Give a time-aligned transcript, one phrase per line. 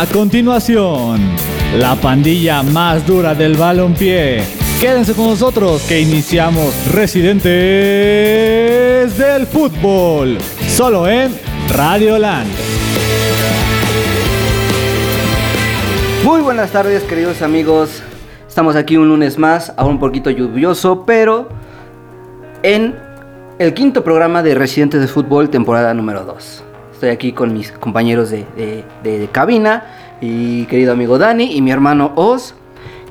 [0.00, 1.20] A continuación,
[1.78, 4.42] la pandilla más dura del balompié.
[4.80, 7.50] Quédense con nosotros que iniciamos Residentes
[9.18, 12.48] del Fútbol, solo en Radio Land.
[16.24, 18.02] Muy buenas tardes, queridos amigos.
[18.48, 21.50] Estamos aquí un lunes más, aún un poquito lluvioso, pero
[22.62, 22.96] en
[23.58, 26.69] el quinto programa de Residentes de Fútbol, temporada número 2.
[27.00, 28.44] Estoy aquí con mis compañeros de,
[29.02, 29.84] de- de cabina,
[30.20, 32.54] y querido amigo Dani y mi hermano Oz.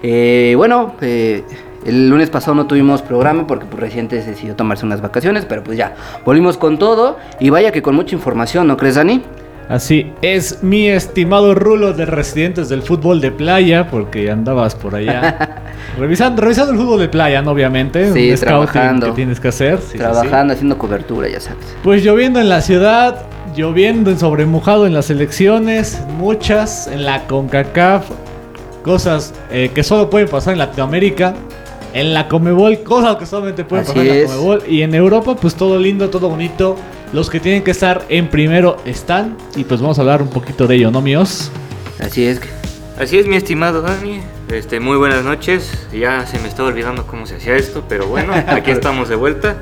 [0.03, 1.43] Eh, bueno, eh,
[1.87, 5.95] el lunes pasado no tuvimos programa porque pues, decidió tomarse unas vacaciones, pero pues ya,
[6.23, 9.23] volvimos con todo y vaya que con mucha información, ¿no crees, Dani?
[9.69, 15.63] Así es, mi estimado Rulo de Residentes del Fútbol de Playa, porque andabas por allá
[15.97, 17.51] revisando, revisando el fútbol de playa, ¿no?
[17.51, 18.13] obviamente.
[18.13, 19.07] Sí, un trabajando.
[19.07, 19.77] que tienes que hacer.
[19.79, 19.97] sí, sí, sí.
[19.97, 21.65] Trabajando, haciendo cobertura, ya sabes.
[21.83, 23.25] Pues lloviendo en la ciudad,
[23.59, 28.05] lloviendo en sobremojado en las elecciones, muchas en la CONCACAF,
[28.83, 31.35] cosas eh, que solo pueden pasar en Latinoamérica,
[31.93, 34.27] en la Comebol, cosas que solamente pueden Así pasar en la.
[34.27, 36.77] Comebol, y en Europa, pues todo lindo, todo bonito.
[37.11, 40.65] Los que tienen que estar en primero están, y pues vamos a hablar un poquito
[40.65, 41.51] de ello, ¿no, míos?
[41.99, 42.39] Así es.
[42.97, 44.21] Así es, mi estimado Dani.
[44.47, 45.87] Este, muy buenas noches.
[45.91, 49.57] Ya se me estaba olvidando cómo se hacía esto, pero bueno, aquí estamos de vuelta.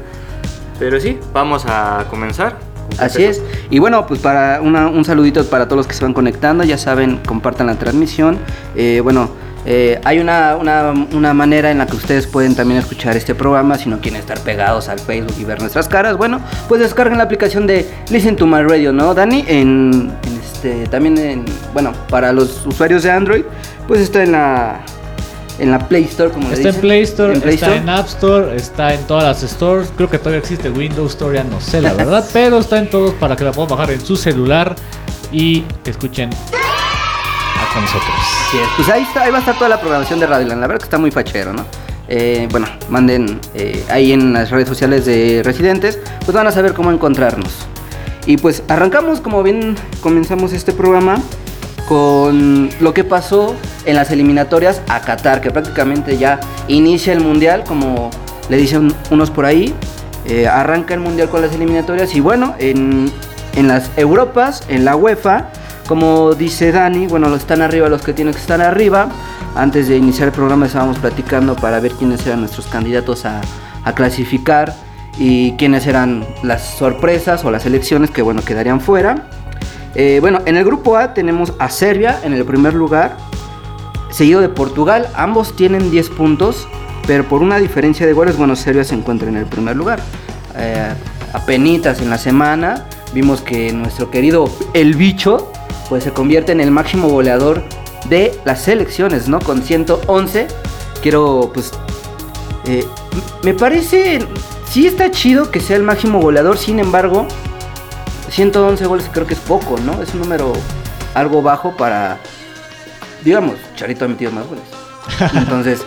[0.78, 2.67] Pero sí, vamos a comenzar.
[3.00, 3.42] Así es.
[3.70, 6.64] Y bueno, pues para una- un saludito para todos los que se van conectando.
[6.64, 8.38] Ya saben, compartan la transmisión.
[8.76, 9.30] Eh, bueno,
[9.66, 13.78] eh, hay una, una, una manera en la que ustedes pueden también escuchar este programa
[13.78, 16.16] si no quieren estar pegados al Facebook y ver nuestras caras.
[16.18, 19.44] Bueno, pues descarguen la aplicación de Listen to My Radio, ¿no, Dani?
[19.48, 23.44] En, en este, también en, bueno, para los usuarios de Android,
[23.88, 24.80] pues está en la,
[25.60, 26.82] en la Play Store, como le Está en dicen.
[26.82, 27.82] Play Store, En Play está Store.
[27.82, 29.90] en App Store, está en todas las stores.
[29.96, 33.14] Creo que todavía existe Windows Store, ya no sé la verdad, pero está en todos
[33.16, 34.76] para que la puedan bajar en su celular
[35.32, 38.16] y escuchen a con nosotros.
[38.76, 40.62] Pues ahí, está, ahí va a estar toda la programación de Radio Land.
[40.62, 41.66] La verdad que está muy fachero, ¿no?
[42.10, 46.74] Eh, bueno, manden eh, ahí en las redes sociales de Residentes, pues van a saber
[46.74, 47.52] cómo encontrarnos.
[48.26, 51.18] Y pues arrancamos, como bien comenzamos este programa,
[51.88, 53.56] con lo que pasó
[53.86, 58.12] en las eliminatorias a Qatar, que prácticamente ya inicia el Mundial, como
[58.50, 59.74] le dicen unos por ahí.
[60.26, 63.10] Eh, arranca el Mundial con las eliminatorias y bueno, en,
[63.56, 65.50] en las Europas, en la UEFA,
[65.88, 69.08] como dice Dani, bueno, están arriba los que tienen que estar arriba.
[69.56, 73.40] Antes de iniciar el programa estábamos platicando para ver quiénes eran nuestros candidatos a,
[73.86, 74.76] a clasificar
[75.18, 79.30] y quiénes eran las sorpresas o las elecciones que bueno quedarían fuera.
[79.96, 83.18] Eh, bueno, en el grupo A tenemos a Serbia en el primer lugar,
[84.10, 85.08] seguido de Portugal.
[85.16, 86.68] Ambos tienen 10 puntos,
[87.06, 90.00] pero por una diferencia de goles, bueno, Serbia se encuentra en el primer lugar.
[90.56, 90.94] Eh,
[91.34, 95.52] apenitas en la semana vimos que nuestro querido El Bicho,
[95.90, 97.64] pues se convierte en el máximo goleador
[98.10, 99.40] de las selecciones, ¿no?
[99.40, 100.48] Con 111.
[101.02, 101.72] Quiero, pues,
[102.66, 102.86] eh,
[103.44, 104.20] me parece,
[104.70, 107.28] sí está chido que sea el máximo goleador, sin embargo,
[108.30, 110.02] 111 goles creo que es poco, ¿no?
[110.02, 110.54] Es un número
[111.14, 112.18] algo bajo para,
[113.24, 114.64] digamos, Charito ha metido más goles.
[115.34, 115.82] Entonces,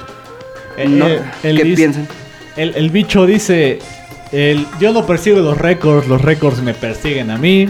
[0.77, 2.09] Eh, no, eh, ¿qué piensan?
[2.57, 3.79] El, el bicho dice,
[4.33, 7.69] el, yo no persigo los récords, los récords me persiguen a mí.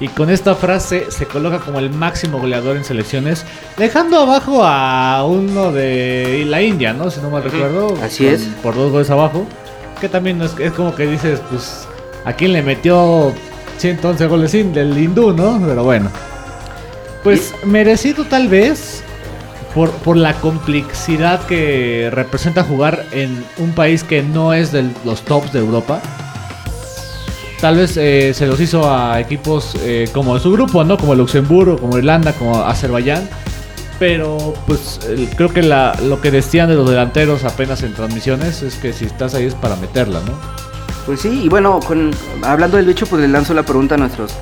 [0.00, 3.44] Y con esta frase se coloca como el máximo goleador en selecciones,
[3.76, 7.10] dejando abajo a uno de la India, ¿no?
[7.10, 7.98] Si no mal recuerdo.
[8.00, 8.42] así con- es.
[8.62, 9.44] Por dos goles abajo.
[10.00, 11.88] Que también es, es como que dices, pues,
[12.24, 13.32] ¿a quién le metió
[13.78, 15.60] 111 goles del hindú, no?
[15.64, 16.10] Pero bueno.
[17.22, 19.02] Pues merecido tal vez
[19.74, 25.22] por, por la complejidad que representa jugar en un país que no es de los
[25.22, 26.00] tops de Europa.
[27.60, 30.96] Tal vez eh, se los hizo a equipos eh, como su grupo, ¿no?
[30.96, 33.28] Como Luxemburgo, como Irlanda, como Azerbaiyán.
[33.98, 35.00] Pero pues
[35.36, 39.06] creo que la, lo que decían de los delanteros apenas en transmisiones es que si
[39.06, 40.67] estás ahí es para meterla, ¿no?
[41.08, 42.10] Pues sí, y bueno, con,
[42.42, 44.34] hablando del bicho, pues le lanzo la pregunta a nuestros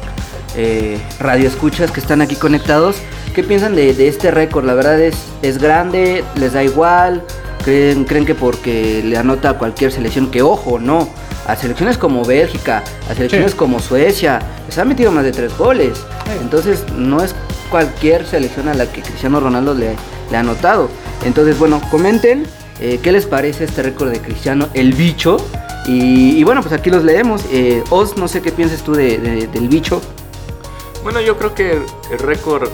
[0.56, 2.96] eh, radioescuchas que están aquí conectados.
[3.36, 4.64] ¿Qué piensan de, de este récord?
[4.64, 7.22] La verdad es, es grande, les da igual,
[7.64, 11.08] creen, creen que porque le anota a cualquier selección, que ojo, no,
[11.46, 13.56] a selecciones como Bélgica, a selecciones Sí.
[13.56, 15.96] como Suecia, les han metido más de tres goles.
[16.42, 17.36] Entonces no es
[17.70, 19.94] cualquier selección a la que Cristiano Ronaldo le,
[20.32, 20.90] le ha anotado.
[21.24, 22.44] Entonces, bueno, comenten
[22.80, 25.36] eh, qué les parece este récord de Cristiano, el bicho.
[25.86, 27.42] Y, y bueno, pues aquí los leemos.
[27.50, 30.00] Eh, Oz, no sé qué piensas tú de- de- del bicho.
[31.02, 31.72] Bueno, yo creo que
[32.10, 32.68] el récord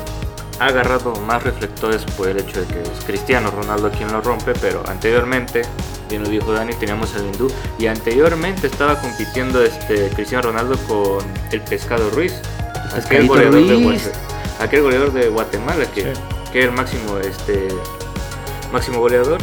[0.59, 4.53] ha agarrado más reflectores por el hecho de que es Cristiano Ronaldo quien lo rompe,
[4.61, 5.62] pero anteriormente,
[6.09, 7.49] bien lo dijo Dani, teníamos al hindú
[7.79, 11.19] y anteriormente estaba compitiendo este Cristiano Ronaldo con
[11.50, 12.32] el Pescado Ruiz,
[12.94, 13.85] aquel goleador de Ruiz.
[13.85, 14.12] Wolves-
[14.61, 16.20] aquel goleador de Guatemala que, Sí.
[16.53, 17.69] que era el máximo, este,
[18.73, 19.41] máximo goleador.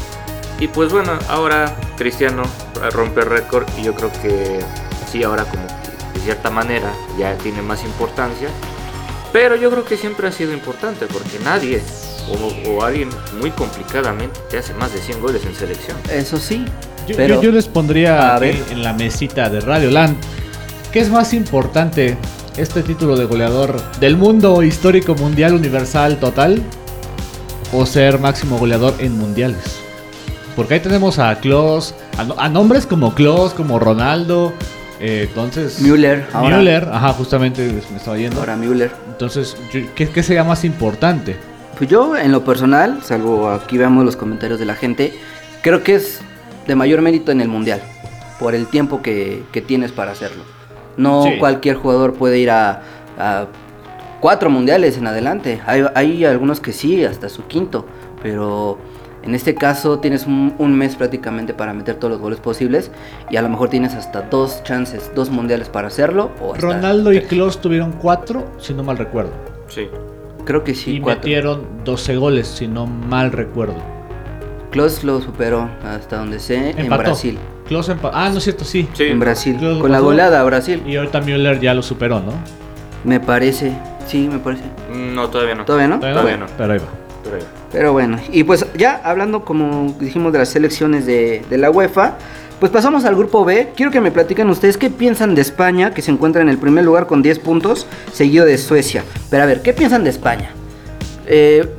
[0.59, 2.43] Y pues bueno, ahora Cristiano
[2.91, 4.59] rompe récord y yo creo que
[5.11, 8.49] sí, ahora como que de cierta manera ya tiene más importancia.
[9.31, 11.81] Pero yo creo que siempre ha sido importante porque nadie
[12.29, 13.09] o, o alguien
[13.39, 15.97] muy complicadamente te hace más de 100 goles en selección.
[16.11, 16.65] Eso sí.
[17.07, 18.61] Yo, pero yo- yo les pondría A ver.
[18.71, 20.17] en la mesita de Radio Land.
[20.91, 22.17] ¿Qué es más importante?
[22.57, 26.61] ¿Este título de goleador del mundo histórico mundial universal total?
[27.71, 29.79] ¿O ser máximo goleador en mundiales?
[30.59, 34.51] Porque ahí tenemos a Klaus, a, no- a nombres como Klaus, como Ronaldo.
[34.99, 35.79] eh, entonces.
[35.79, 36.57] Müller, ahora.
[36.57, 38.41] Müller, ajá, justamente me estaba yendo.
[38.41, 38.91] ahora Müller.
[39.07, 41.37] Entonces, ¿qué, qué sería más importante?
[41.77, 45.13] Pues yo, en lo personal, salvo aquí veamos los comentarios de la gente,
[45.61, 46.19] creo que es
[46.67, 47.79] de mayor mérito en el mundial,
[48.37, 50.43] por el tiempo que, que tienes para hacerlo.
[50.97, 51.37] No Sí.
[51.39, 52.81] cualquier jugador puede ir a,
[53.17, 53.45] a
[54.19, 55.61] cuatro mundiales en adelante.
[55.65, 57.85] Hay, hay algunos que sí, hasta su quinto,
[58.21, 58.77] pero
[59.23, 62.89] en este caso tienes un, un mes prácticamente para meter todos los goles posibles
[63.29, 66.31] y a lo mejor tienes hasta dos chances, dos mundiales para hacerlo.
[66.41, 67.21] O hasta Ronaldo y.
[67.21, 69.31] Klaus tuvieron cuatro, si no mal recuerdo.
[69.67, 69.87] Sí.
[70.45, 71.19] Creo que sí, y cuatro.
[71.21, 73.75] metieron 12 goles, si no mal recuerdo.
[74.71, 77.03] Klose lo superó hasta donde sé en Empató.
[77.03, 77.37] Brasil.
[77.67, 78.87] Klose empa- Ah, no es cierto, sí.
[78.93, 79.03] Sí.
[79.05, 79.57] En Brasil.
[79.59, 80.05] Con la pasó.
[80.05, 80.81] goleada a Brasil.
[80.87, 82.31] Y ahorita Müller ya lo superó, ¿no?
[83.03, 83.73] Me parece.
[84.07, 84.63] Sí, me parece.
[84.93, 85.65] No, todavía no.
[85.65, 85.99] ¿Todavía no?
[85.99, 86.45] Todavía no.
[86.57, 86.85] Pero ahí va.
[87.23, 87.41] Pero ahí.
[87.71, 88.19] Pero bueno.
[88.31, 92.17] Y pues ya hablando, como dijimos, de las selecciones de, de la UEFA.
[92.59, 93.71] Pues pasamos al grupo B.
[93.75, 96.83] Quiero que me platiquen ustedes qué piensan de España, que se encuentra en el primer
[96.83, 99.03] lugar con 10 puntos, seguido de Suecia.
[99.29, 100.51] Pero a ver, ¿qué piensan de España?
[101.25, 101.69] Eh,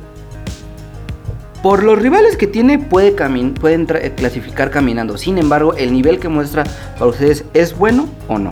[1.61, 5.17] por los rivales que tiene, puede pueden eh, clasificar caminando.
[5.17, 6.63] Sin embargo, el nivel que muestra
[6.93, 8.49] para ustedes es bueno o no.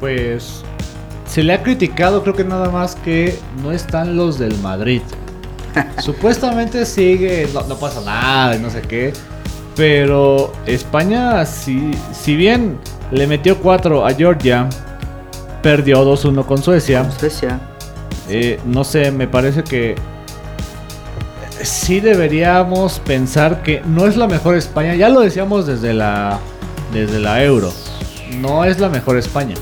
[0.00, 0.62] Pues
[1.26, 5.00] se le ha criticado, creo que nada más que no están los del Madrid.
[5.98, 9.12] Supuestamente sigue, no, no pasa nada no sé qué.
[9.76, 12.78] Pero España, si, si bien
[13.10, 14.68] le metió 4 a Georgia,
[15.62, 17.10] perdió 2-1 con Suecia.
[17.18, 17.60] Suecia.
[18.28, 19.96] Eh, no sé, me parece que
[21.62, 24.94] sí deberíamos pensar que no es la mejor España.
[24.94, 26.38] Ya lo decíamos desde la
[26.92, 27.72] desde la Euro.
[28.40, 29.54] No es la mejor España.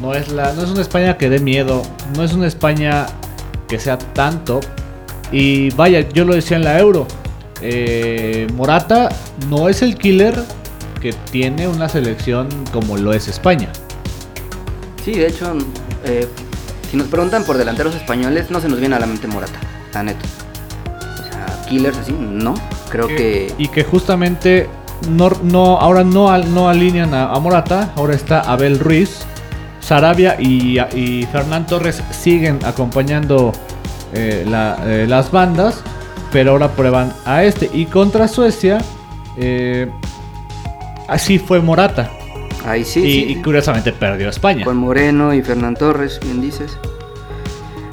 [0.00, 1.82] No es la no es una España que dé miedo.
[2.16, 3.06] No es una España
[3.68, 4.60] que sea tanto.
[5.32, 7.06] Y vaya, yo lo decía en la Euro.
[7.62, 9.10] eh, Morata
[9.48, 10.34] no es el killer
[11.00, 13.68] que tiene una selección como lo es España.
[15.04, 15.56] Sí, de hecho,
[16.04, 16.26] eh,
[16.90, 19.58] si nos preguntan por delanteros españoles, no se nos viene a la mente Morata,
[19.94, 20.26] la neta.
[20.94, 22.54] O sea, killers así, no.
[22.90, 23.52] Creo que.
[23.56, 24.68] Y que justamente
[25.08, 29.20] no, no, ahora no, no alinean a, a Morata, ahora está Abel Ruiz,
[29.80, 33.52] Sarabia y, y Fernán Torres siguen acompañando
[34.14, 35.82] eh, la- eh, las bandas,
[36.32, 37.70] pero ahora prueban a este.
[37.72, 38.78] Y contra Suecia,
[39.36, 39.90] eh,
[41.08, 42.10] así fue Morata.
[42.64, 44.64] Ahí sí, y, sí, y curiosamente perdió a España.
[44.64, 46.76] Con Moreno y Fernán Torres, bien dices.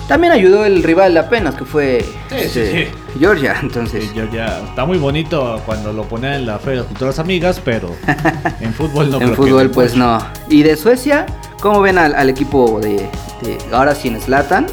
[0.07, 1.99] También ayudó el rival apenas, que fue
[2.29, 4.09] Sí, este, sí, Georgia, entonces.
[4.33, 7.89] Ya está muy bonito cuando lo ponen en la Feria de las Futuras Amigas, pero
[8.61, 10.17] en fútbol no en creo fútbol, pues no.
[10.49, 11.25] Y de Suecia,
[11.59, 13.09] ¿cómo ven al, al equipo de,
[13.41, 14.67] de- ahora sin Slatan?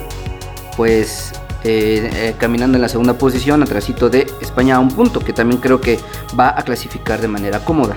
[0.77, 1.33] Pues
[1.65, 5.61] eh, eh, caminando en la segunda posición, atrásito de España a un punto, que también
[5.61, 5.99] creo que
[6.39, 7.97] va a clasificar de manera cómoda.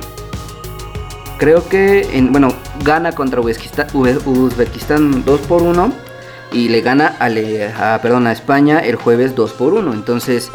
[1.38, 2.50] Creo que, en, bueno,
[2.84, 5.94] gana contra Uzbekistán, Ube- Uzbekistán 2 por 1
[6.52, 9.94] y le gana a, le- perdón, a España el jueves 2 por 1.
[9.94, 10.50] Entonces,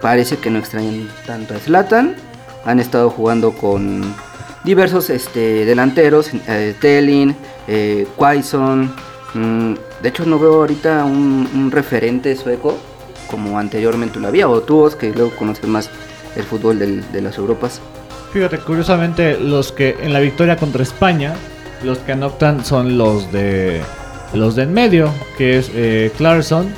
[0.00, 2.14] parece que no extrañan tanto a Zlatan.
[2.64, 4.14] Han estado jugando con
[4.62, 7.34] diversos este, delanteros, eh, Telin,
[7.66, 8.94] eh, Quaison.
[9.34, 12.76] mm, de hecho, no veo ahorita un, un referente sueco
[13.30, 15.88] como anteriormente lo había, o tú, que luego conoces más
[16.36, 17.80] el fútbol del- de las Europas.
[18.32, 21.34] Fíjate, curiosamente, los que en la victoria contra España,
[21.82, 23.80] los que anotan son los de
[24.34, 26.72] los de en medio, que es eh, Clarkson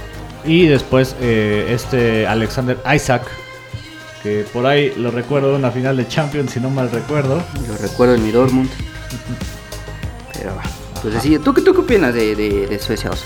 [0.45, 3.23] y después eh, este Alexander Isaac,
[4.25, 7.41] que por ahí lo recuerdo de una final de Champions, si no mal recuerdo.
[7.69, 8.69] Lo recuerdo en mi Dortmund.
[10.33, 10.51] Pero,
[11.05, 13.25] pues así, ¿tú, qué- ¿tú qué opinas de, de- de Suecia, Oso?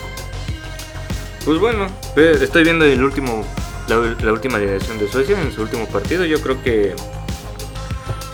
[1.45, 3.43] Pues bueno, estoy viendo el último,
[3.89, 6.25] la, la última alineación de Suecia en su último partido.
[6.27, 6.95] Yo creo que,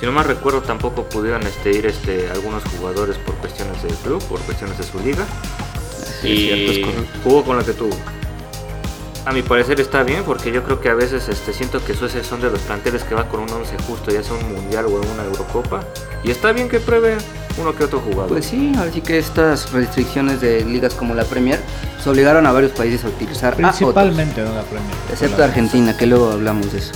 [0.00, 4.20] si no mal recuerdo, tampoco pudieron este, ir este, algunos jugadores por cuestiones del club,
[4.24, 5.24] por cuestiones de su liga.
[6.22, 7.94] Sí, y jugó con la que tuvo.
[9.26, 12.22] A mi parecer está bien porque yo creo que a veces este, siento que Suecia
[12.22, 14.90] son de los planteles que va con un 11 justo, ya sea un mundial o
[14.90, 15.80] una Eurocopa.
[16.22, 17.16] Y está bien que pruebe
[17.56, 18.28] uno que otro jugador.
[18.28, 21.58] Pues sí, así que estas restricciones de ligas como la Premier
[22.02, 24.94] se obligaron a varios países a utilizar Principalmente a otros, la Premier.
[25.10, 26.92] Excepto Argentina, que luego hablamos de eso.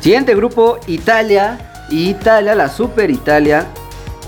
[0.00, 1.58] Siguiente grupo, Italia.
[1.90, 3.66] Italia, la Super Italia.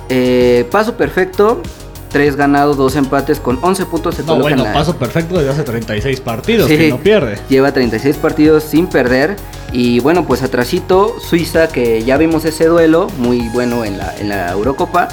[0.08, 1.62] Eh, paso perfecto,
[2.10, 4.14] 3 ganados, 2 empates con 11 puntos.
[4.16, 7.38] Se no, bueno, paso perfecto desde hace 36 partidos, que no pierde.
[7.48, 9.36] Lleva 36 partidos sin perder.
[9.72, 14.28] Y bueno, pues atrasito, Suiza, que ya vimos ese duelo, muy bueno en la, en
[14.28, 15.08] la Eurocopa.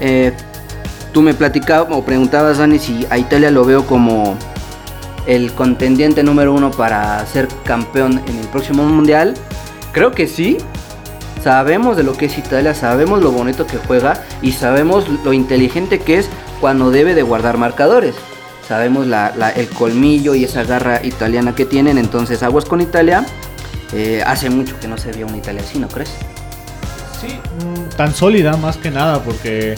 [0.00, 0.32] Eh,
[1.12, 4.36] tú me platicabas o preguntabas, Dani, si a Italia lo veo como
[5.26, 9.34] el contendiente número uno para ser campeón en el próximo mundial.
[9.92, 10.58] Creo que sí,
[11.46, 16.00] Sabemos de lo que es Italia, sabemos lo bonito que juega y sabemos lo inteligente
[16.00, 16.28] que es
[16.60, 18.16] cuando debe de guardar marcadores.
[18.66, 19.06] Sabemos
[19.54, 23.24] el colmillo y esa garra italiana que tienen, entonces aguas con Italia.
[23.92, 26.10] Eh, hace mucho que no se vio una Italia así, ¿no crees?
[27.20, 29.76] Sí, mm, tan sólida más que nada, porque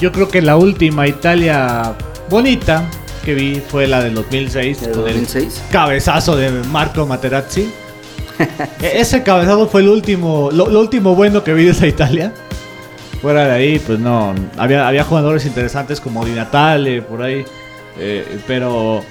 [0.00, 1.94] yo creo que la última Italia
[2.28, 2.82] bonita
[3.24, 5.62] que vi fue la del 2006, ¿El 2006?
[5.70, 7.70] cabezazo de Marco Materazzi.
[8.82, 12.32] E-, ese cabezado fue el último, lo, último bueno que vi de esa Italia.
[13.20, 17.44] Fuera de ahí, pues no, había, había jugadores interesantes como Di Natale, por ahí,
[17.98, 19.02] eh, pero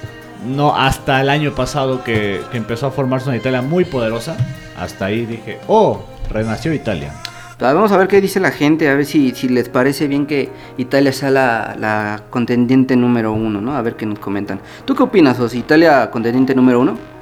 [0.46, 4.36] no hasta el año pasado que, empezó a formarse una Italia muy poderosa,
[4.78, 7.12] hasta ahí dije, oh, renació Italia.
[7.58, 10.50] Vamos a ver qué dice la gente, a ver si, si les parece bien que
[10.76, 13.74] Italia sea la, la, contendiente número uno, ¿no?
[13.74, 14.60] A ver qué nos comentan.
[14.84, 15.54] ¿Tú qué opinas, Os?
[15.54, 17.15] ¿Italia contendiente número uno?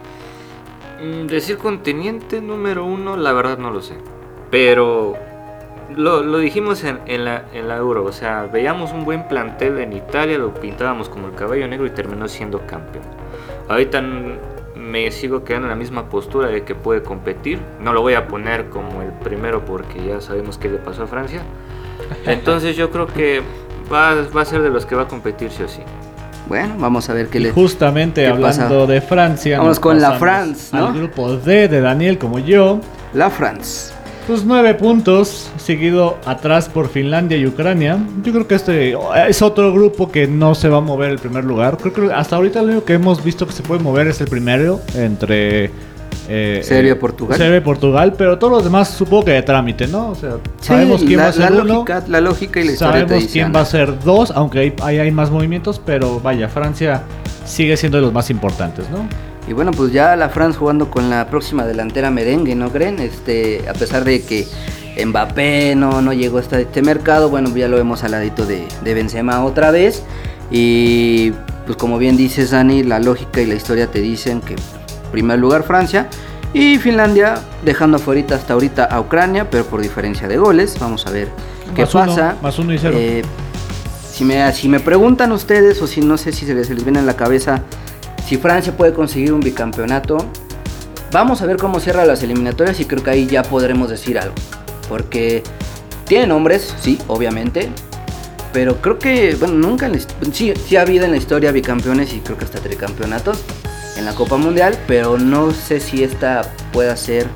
[1.05, 3.95] Mm, decir conteniente número uno, la verdad no lo sé.
[4.51, 5.15] Pero
[5.97, 10.39] lo, dijimos en, la, en la Euro, o sea, veíamos un buen plantel en Italia,
[10.39, 13.05] lo pintábamos como el caballo negro y terminó siendo campeón.
[13.69, 14.03] Ahorita
[14.77, 17.59] me sigo quedando en la misma postura de que puede competir.
[17.81, 21.07] No lo voy a poner como el primero porque ya sabemos qué le pasó a
[21.07, 21.43] Francia.
[22.27, 23.43] Entonces yo creo que
[23.93, 25.83] va, va a ser de los que va a competir sí o sí.
[26.49, 29.59] Bueno, vamos a ver qué y le Justamente hablando de Francia.
[29.59, 30.89] Vamos con la France, ¿no?
[30.89, 32.81] Al grupo D de Daniel como yo.
[33.15, 33.93] La France.
[34.27, 37.99] Pues nueve puntos, seguido atrás por Finlandia y Ucrania.
[38.23, 38.97] Yo creo que este
[39.29, 41.77] es otro grupo que no se va a mover el primer lugar.
[41.77, 44.29] Creo que hasta ahorita lo único que hemos visto que se puede mover es el
[44.29, 45.71] primero entre
[46.29, 47.39] eh, Serbia, eh, Portugal.
[47.39, 50.11] Serbia, Portugal, pero todos los demás supongo que de trámite, ¿no?
[50.11, 53.31] O sea, sabemos quién va a ser la lógica, la lógica y la historia Sabemos
[53.31, 57.03] quién va a ser dos, aunque hay, hay, más movimientos, pero vaya, Francia
[57.45, 59.07] sigue siendo de los más importantes, ¿no?
[59.49, 62.99] Y bueno, pues ya la Francia jugando con la próxima delantera merengue, ¿no creen?
[62.99, 64.47] Este, a pesar de que
[65.05, 68.95] Mbappé no, no llegó hasta este mercado, bueno, ya lo vemos al ladito de, de
[68.95, 70.03] Benzema otra vez.
[70.51, 71.33] Y
[71.67, 74.57] pues como bien dices, Dani, la lógica y la historia te dicen que
[75.15, 76.09] primer lugar Francia
[76.53, 80.77] y Finlandia dejando afuera hasta ahorita a Ucrania, pero por diferencia de goles.
[80.81, 81.29] Vamos a ver
[81.77, 82.37] qué pasa.
[82.43, 82.97] más uno y cero.
[82.99, 83.23] Eh,
[84.11, 86.83] si, me, si me preguntan ustedes, o si no sé si se les, se les
[86.83, 87.63] viene en la cabeza,
[88.27, 90.17] si Francia puede conseguir un bicampeonato,
[91.13, 94.35] vamos a ver cómo cierra las eliminatorias y creo que ahí ya podremos decir algo.
[94.89, 95.45] Porque
[96.07, 97.69] tiene nombres, sí, obviamente.
[98.53, 99.89] Pero creo que, bueno, nunca,
[100.33, 103.45] sí, sí ha habido en la historia bicampeones y creo que hasta tricampeonatos
[103.97, 107.29] en la Copa Mundial, pero no sé si esta pueda ser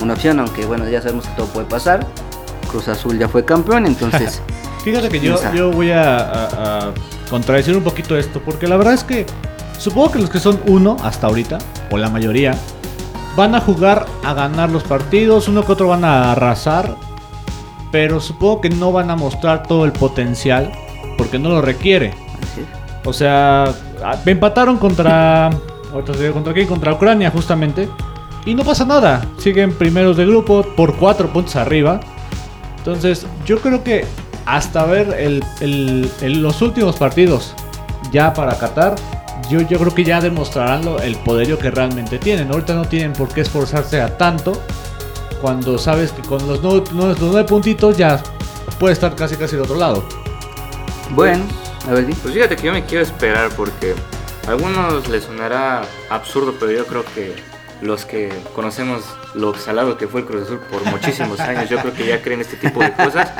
[0.00, 2.06] una opción, aunque bueno, ya sabemos que todo puede pasar.
[2.70, 4.42] Cruz Azul ya fue campeón, entonces...
[4.84, 6.92] Fíjate que yo, yo voy a,
[7.30, 9.26] contradecir un poquito esto, porque la verdad es que
[9.78, 11.58] supongo que los que son uno hasta ahorita,
[11.90, 12.56] o la mayoría,
[13.36, 16.96] van a jugar a ganar los partidos, uno que otro van a arrasar,
[17.92, 20.72] pero supongo que no van a mostrar todo el potencial,
[21.16, 22.14] porque no lo requiere.
[23.04, 23.72] O sea,
[24.26, 25.50] empataron contra
[25.92, 26.66] ¿Contra quién?
[26.66, 27.88] Contra Ucrania, justamente.
[28.44, 29.24] Y no pasa nada.
[29.38, 32.00] Siguen primeros de grupo por cuatro puntos arriba.
[32.78, 34.04] Entonces, yo creo que
[34.44, 35.14] hasta ver
[35.60, 36.10] el,
[36.42, 37.54] los últimos partidos
[38.10, 38.96] ya para Qatar,
[39.48, 42.50] yo, yo creo que ya demostrarán el poderío que realmente tienen.
[42.50, 44.60] Ahorita no tienen por qué esforzarse a tanto.
[45.40, 48.20] Cuando sabes que con los nueve, los nueve puntitos ya
[48.78, 50.04] puede estar casi casi del otro lado.
[51.10, 51.44] Bueno,
[51.88, 53.94] a ver, Pues fíjate que yo me quiero esperar porque
[54.46, 57.34] algunos les sonará absurdo, pero yo creo que
[57.80, 61.92] los que conocemos lo salado que fue el Cruz Azul por muchísimos años, yo creo
[61.92, 63.30] que ya creen este tipo de cosas,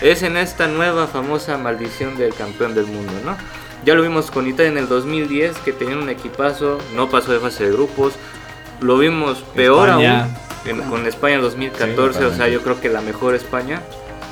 [0.00, 3.36] es en esta nueva famosa maldición del campeón del mundo, ¿no?
[3.84, 7.38] Ya lo vimos con Italia en el 2010, que tenían un equipazo, no pasó de
[7.38, 8.14] fase de grupos,
[8.80, 10.34] lo vimos peor aún
[10.88, 13.82] con España en 2014, o sea, yo creo que la mejor España.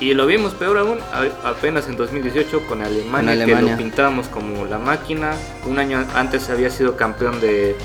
[0.03, 0.99] Y lo vimos peor aún
[1.45, 5.31] apenas en 2018 con Alemania, que lo pintábamos como la máquina.
[5.65, 7.77] Un año antes había sido campeón de,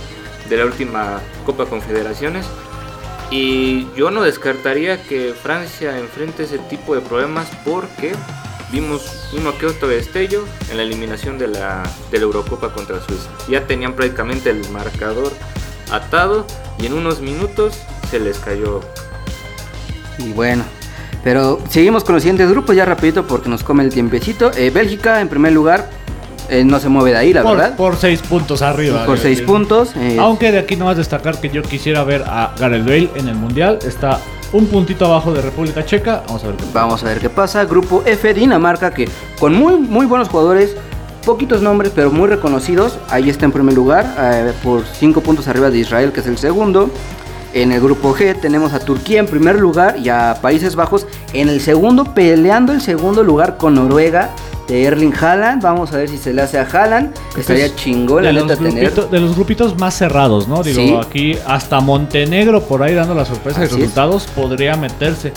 [0.48, 2.44] de la última Copa Confederaciones.
[3.30, 8.16] Y yo no descartaría que Francia enfrente ese tipo de problemas porque
[8.72, 13.30] vimos uno que otro destello en la eliminación de la, de la Eurocopa contra Suiza.
[13.48, 15.32] Ya tenían prácticamente el marcador
[15.92, 16.48] atado
[16.80, 17.78] y en unos minutos
[18.10, 18.80] se les cayó.
[20.18, 20.64] Y bueno,
[21.24, 24.50] pero seguimos con los siguientes grupos ya rapidito porque nos come el tiempecito.
[24.56, 25.90] Eh, Bélgica en primer lugar,
[26.48, 27.76] eh, no se mueve de ahí, la por, verdad.
[27.76, 29.04] Por seis puntos arriba.
[29.04, 29.90] Por seis puntos.
[29.96, 33.10] eh, Aunque de aquí no vas a destacar que yo quisiera ver a Gareth Bale
[33.16, 33.78] en el Mundial.
[33.86, 34.18] Está
[34.52, 36.22] un puntito abajo de República Checa.
[36.26, 37.64] Vamos a ver qué Vamos a ver qué pasa.
[37.66, 39.08] Grupo F, Dinamarca, que
[39.38, 40.74] con muy, muy buenos jugadores,
[41.26, 42.98] poquitos nombres, pero muy reconocidos.
[43.10, 46.38] Ahí está en primer lugar, eh, por 5 puntos arriba de Israel, que es el
[46.38, 46.88] segundo.
[47.54, 51.48] En el grupo G tenemos a Turquía en primer lugar y a Países Bajos en
[51.48, 54.30] el segundo, peleando el segundo lugar con Noruega
[54.68, 55.62] de Erling Haaland.
[55.62, 57.14] Vamos a ver si se le hace a Haaland.
[57.38, 58.92] Estaría chingón, la de neta, los, tener.
[58.92, 60.62] de los grupitos más cerrados, ¿no?
[60.62, 60.94] Digo, Sí.
[61.00, 63.72] aquí hasta Montenegro por ahí dando la sorpresa de es.
[63.72, 65.32] resultados podría meterse.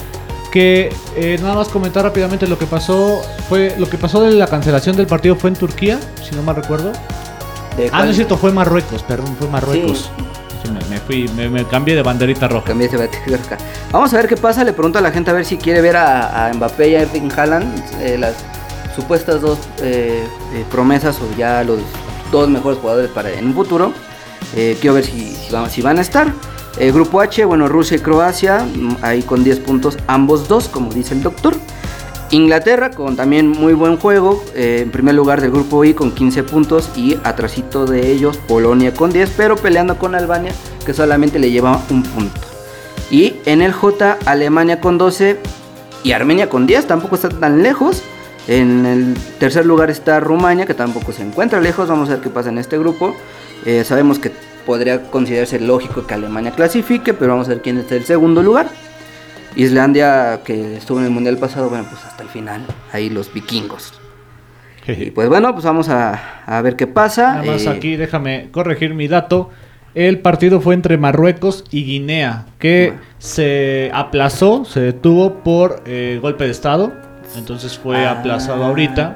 [0.52, 4.48] Que eh, nada más comentar rápidamente lo que pasó fue lo que pasó de la
[4.48, 5.98] cancelación del partido fue en Turquía,
[6.30, 6.92] si no mal recuerdo.
[7.94, 10.12] Ah, no es cierto, fue Marruecos, perdón, fue Marruecos.
[10.18, 10.24] Sí,
[10.70, 12.68] me, fui, me, me cambié de banderita roja.
[12.68, 13.40] Cambié de batería.
[13.92, 14.64] Vamos a ver qué pasa.
[14.64, 17.02] Le pregunto a la gente a ver si quiere ver a, a Mbappé y a
[17.02, 18.36] Erling Haaland, eh, las
[18.96, 21.80] supuestas dos eh, eh, promesas o ya los
[22.32, 23.94] dos mejores jugadores para en un futuro.
[24.54, 26.34] Quiero ver si, si, van, si van a estar.
[26.78, 31.14] Grupo H, bueno, Rusia y Croacia, mm, ahí con 10 puntos, ambos dos, como dice
[31.14, 31.56] el doctor.
[32.32, 36.44] Inglaterra con también muy buen juego, eh, en primer lugar del grupo I con 15
[36.44, 40.54] puntos y atrasito de ellos Polonia con 10, pero peleando con Albania
[40.86, 42.40] que solamente le lleva un punto.
[43.10, 45.38] Y en el J Alemania con 12
[46.04, 48.02] y Armenia con 10, tampoco está tan lejos.
[48.48, 52.30] En el tercer lugar está Rumania que tampoco se encuentra lejos, vamos a ver qué
[52.30, 53.14] pasa en este grupo.
[53.66, 54.32] Eh, sabemos que
[54.66, 58.42] podría considerarse lógico que Alemania clasifique, pero vamos a ver quién está en el segundo
[58.42, 58.70] lugar.
[59.56, 63.94] Islandia, que estuvo en el mundial pasado, bueno, pues hasta el final, ahí los vikingos.
[64.88, 67.36] Y pues bueno, pues vamos a, a ver qué pasa.
[67.36, 69.50] Nada más Eh, aquí déjame corregir mi dato.
[69.94, 73.02] El partido fue entre Marruecos y Guinea, que Bueno.
[73.20, 76.94] se aplazó, se detuvo por eh, golpe de estado.
[77.38, 79.14] Entonces fue ah, aplazado ahorita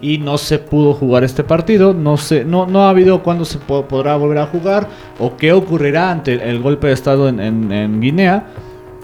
[0.00, 1.92] y no se pudo jugar este partido.
[1.94, 4.88] No sé, no, no ha habido cuándo se po- podrá volver a jugar
[5.20, 8.44] o qué ocurrirá ante el golpe de estado en, en- en Guinea.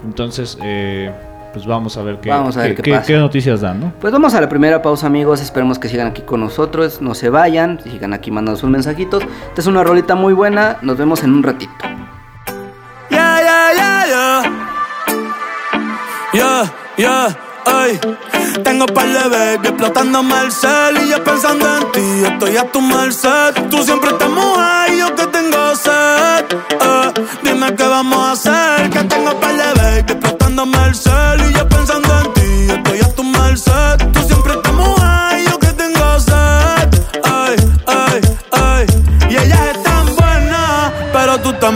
[0.03, 1.11] Entonces, eh,
[1.53, 3.13] pues vamos a ver qué, Vamos a ver qué pasa.
[3.13, 3.93] noticias dan, ¿no?
[3.99, 5.41] Pues vamos a la primera pausa, amigos.
[5.41, 7.01] Esperemos que sigan aquí con nosotros.
[7.01, 7.79] No se vayan.
[7.83, 9.23] Sigan aquí mandando sus mensajitos.
[9.49, 10.77] Esta es una rolita muy buena.
[10.81, 11.71] Nos vemos en un ratito.
[13.09, 13.41] Yeah,
[16.33, 17.99] yeah, yeah, ay.
[18.63, 22.23] Tengo par de baby explotándome el cel y yo pensando en ti.
[22.25, 23.53] Estoy a tu merced.
[23.69, 26.45] Tú siempre estás mujer y yo que tengo sed.
[26.69, 28.89] Eh, dime qué vamos a hacer.
[28.89, 32.73] Que tengo par de baby explotándome el cel y yo pensando en ti.
[32.73, 33.97] Estoy a tu merced.
[34.13, 36.89] Tú siempre estás mujer y yo que tengo sed.
[37.23, 37.55] Ay,
[37.87, 38.21] ay,
[38.51, 38.85] ay.
[39.29, 41.73] Y ella es tan buena, pero tú estás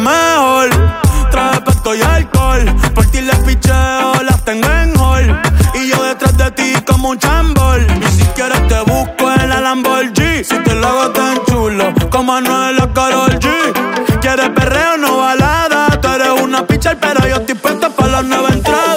[6.86, 7.86] como un chambol.
[8.02, 10.44] Y si quieres te busco en la Lamborghini.
[10.44, 14.20] Si te lo hago tan chulo como Anuel o Karol G.
[14.22, 15.88] ¿Quieres perreo no balada?
[16.02, 18.95] Tú eres una pichar, pero yo estoy puesta para la nueva entrada.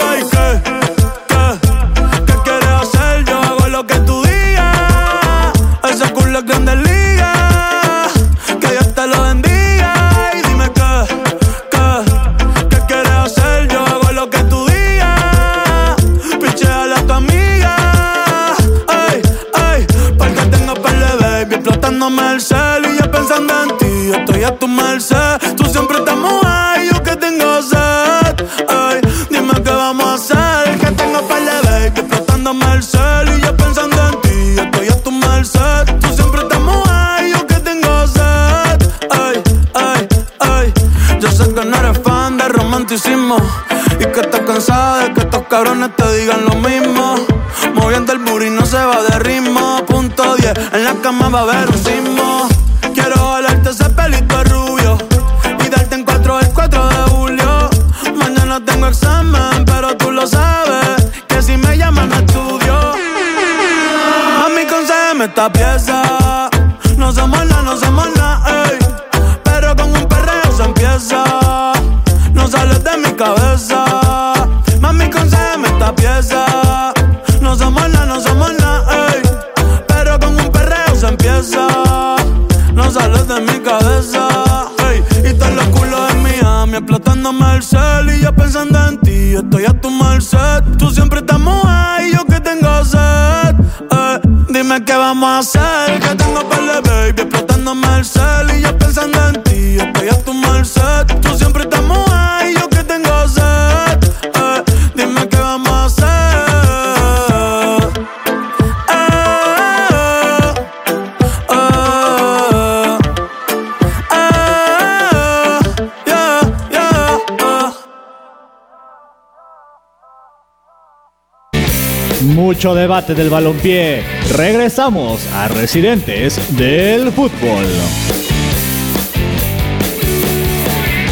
[122.59, 124.03] Mucho debate del balompié.
[124.37, 127.65] Regresamos a Residentes del Fútbol.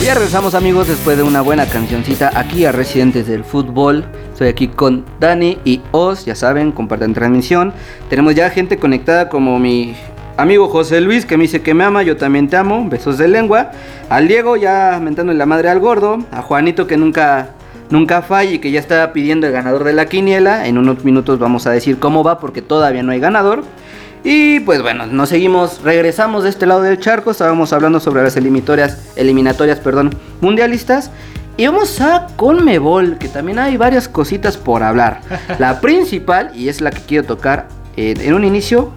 [0.05, 4.05] Ya regresamos amigos después de una buena cancioncita aquí a Residentes del Fútbol.
[4.33, 7.73] Estoy aquí con Dani y Oz, ya saben, comparten transmisión.
[8.11, 9.95] Tenemos ya gente conectada como mi
[10.37, 13.29] amigo José Luis que me dice que me ama, yo también te amo, besos de
[13.29, 13.71] lengua.
[14.09, 16.19] Al Diego ya mentándole la madre al gordo.
[16.33, 17.51] A Juanito que nunca,
[17.91, 20.67] nunca falla y que ya está pidiendo el ganador de la quiniela.
[20.67, 23.65] En unos minutos vamos a decir cómo va porque todavía no hay ganador.
[24.25, 28.37] Y pues bueno, nos seguimos, regresamos de este lado del charco, estábamos hablando sobre las
[28.37, 31.11] eliminatorias, eliminatorias, perdón, mundialistas.
[31.57, 35.21] Y vamos a Conmebol, que también hay varias cositas por hablar.
[35.59, 38.91] La principal, y es la que quiero tocar en un inicio,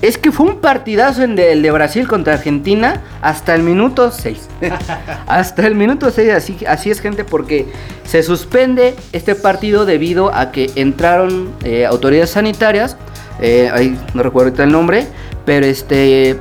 [0.00, 4.48] es que fue un partidazo en el de Brasil contra Argentina hasta el minuto 6.
[5.26, 7.66] hasta el minuto 6, así, así es gente, porque
[8.04, 12.96] se suspende este partido debido a que entraron eh, autoridades sanitarias,
[13.40, 15.06] eh, ahí no recuerdo ahorita el nombre,
[15.44, 16.36] pero este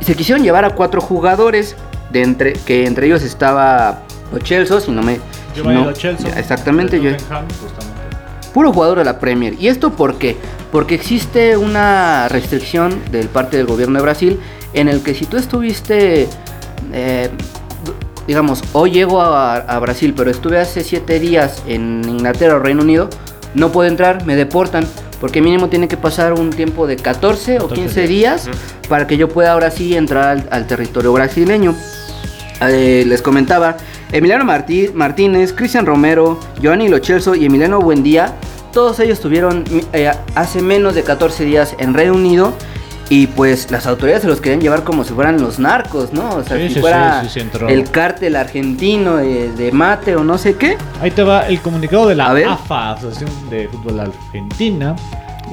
[0.00, 1.76] se quisieron llevar a cuatro jugadores,
[2.10, 4.00] de entre, que entre ellos estaba
[4.32, 5.14] Lo Celso, si no me...
[5.16, 5.20] si
[5.56, 7.10] Giovanni no- Lo Celso, Exactamente, yo,
[8.52, 9.54] puro jugador de la Premier.
[9.58, 10.36] ¿Y esto por qué?
[10.72, 14.40] Porque existe una restricción del parte del gobierno de Brasil
[14.74, 16.26] en el que si tú estuviste,
[16.92, 17.28] eh,
[18.26, 22.82] digamos, hoy llego a, a Brasil, pero estuve hace 7 días en Inglaterra o Reino
[22.82, 23.10] Unido,
[23.54, 24.84] no puedo entrar, me deportan.
[25.20, 28.48] Porque mínimo tiene que pasar un tiempo de 14 o 14 15 días
[28.88, 31.76] para que yo pueda ahora sí entrar al, al territorio brasileño.
[32.62, 33.76] Eh, les comentaba,
[34.10, 38.32] Emiliano Martí- Martínez, Cristian Romero, Giovanni Lo Celso y Emiliano Buendía,
[38.72, 42.54] todos ellos estuvieron eh, hace menos de 14 días en Reino Unido
[43.08, 46.36] y pues las autoridades se los querían llevar como si fueran los narcos, ¿no?
[46.36, 50.38] O sea, Sí, si sí, fuera sí, el cártel argentino de, de mate o no
[50.38, 50.78] sé qué.
[51.00, 52.30] Ahí te va el comunicado de la.
[52.30, 54.96] AFA, Asociación de Fútbol Argentina.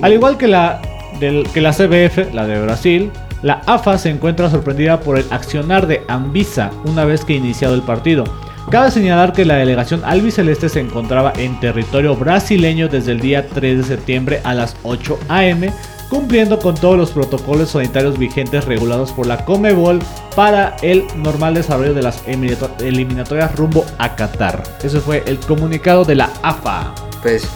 [0.02, 0.82] Al igual que la,
[1.20, 5.88] del, que la CBF, la de Brasil, la AFA se encuentra sorprendida por el accionar
[5.88, 8.24] de Anvisa una vez que iniciado el partido.
[8.70, 13.80] Cabe señalar que la delegación albiceleste se encontraba en territorio brasileño desde el día 3
[13.80, 15.62] de septiembre a las 8 am,
[16.08, 20.00] cumpliendo con todos los protocolos sanitarios vigentes regulados por la Comebol
[20.36, 24.62] para el normal desarrollo de las eliminato- eliminatorias rumbo a Qatar.
[24.84, 26.94] Ese fue el comunicado de la AFA.
[27.24, 27.48] Pues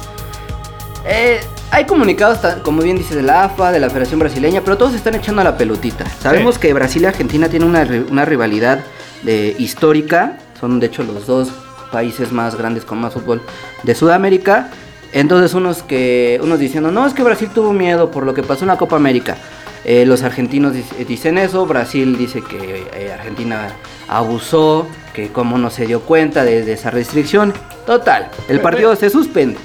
[1.05, 4.95] eh, hay comunicados, como bien dice, de la AFA, de la Federación Brasileña, pero todos
[4.95, 6.05] están echando a la pelotita.
[6.21, 6.61] Sabemos Sí.
[6.61, 8.79] que Brasil y Argentina tienen una, ri- una rivalidad
[9.21, 11.49] de, histórica, son de hecho los dos
[11.91, 13.41] países más grandes con más fútbol
[13.83, 14.69] de Sudamérica.
[15.11, 18.63] Entonces unos que unos diciendo, no, es que Brasil tuvo miedo por lo que pasó
[18.63, 19.35] en la Copa América.
[19.83, 23.73] Eh, los argentinos dic- dicen eso, Brasil dice que eh, Argentina
[24.07, 27.53] abusó, que como no se dio cuenta de, de esa restricción.
[27.85, 29.57] Total, el partido se suspende.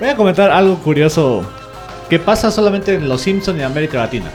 [0.00, 1.42] Voy a comentar algo curioso
[2.08, 4.30] que pasa solamente en Los Simpsons y en América Latina.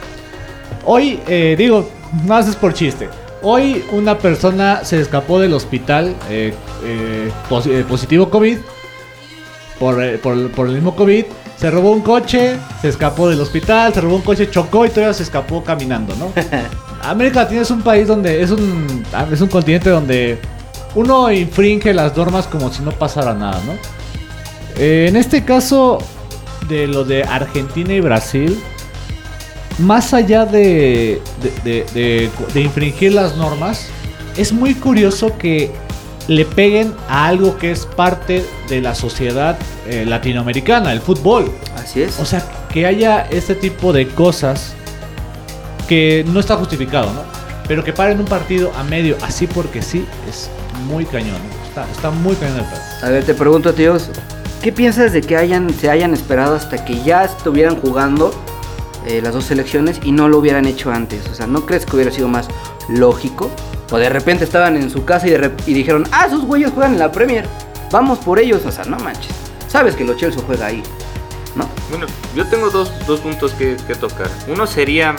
[0.84, 1.90] Hoy, eh, digo,
[2.24, 3.08] más es por chiste.
[3.46, 6.54] Hoy una persona se escapó del hospital eh,
[6.84, 7.30] eh,
[7.66, 8.56] eh, positivo COVID.
[9.78, 11.24] Por, por- por el mismo COVID.
[11.56, 15.14] Se robó un coche, se escapó del hospital, se robó un coche, chocó y todavía
[15.14, 16.32] se escapó caminando, ¿no?
[17.02, 20.38] América Latina es un país donde es un, ah, es un continente donde
[20.94, 23.72] uno infringe las normas como si no pasara nada, ¿no?
[24.76, 25.98] Eh, en este caso
[26.68, 28.60] de lo de Argentina y Brasil,
[29.78, 33.86] más allá de, de, de- de- de infringir las normas,
[34.36, 35.70] es muy curioso que
[36.28, 41.52] le peguen a algo que es parte de la sociedad eh, latinoamericana, el fútbol.
[41.76, 42.18] Así es.
[42.18, 44.72] O sea, que haya este tipo de cosas
[45.88, 47.22] que no está justificado, ¿no?
[47.68, 50.48] Pero que paren un partido a medio así porque sí es
[50.88, 51.36] muy cañón.
[51.68, 52.80] Está, está muy cañón el pedo.
[53.02, 54.08] A ver, te pregunto, tíos,
[54.62, 58.32] ¿qué piensas de que hayan, se hayan esperado hasta que ya estuvieran jugando
[59.06, 61.28] eh, las dos selecciones y no lo hubieran hecho antes?
[61.28, 62.48] O sea, ¿no crees que hubiera sido más
[62.88, 63.50] lógico?
[63.90, 66.94] O de repente estaban en su casa y, de y dijeron, ah, esos güeyes juegan
[66.94, 67.46] en la Premier,
[67.90, 68.64] vamos por ellos.
[68.66, 69.34] O sea, no manches.
[69.68, 70.82] Sabes que lo Chelsea juega ahí,
[71.56, 71.68] ¿no?
[71.90, 74.30] Bueno, yo tengo dos, dos puntos que, que tocar.
[74.48, 75.16] Uno sería,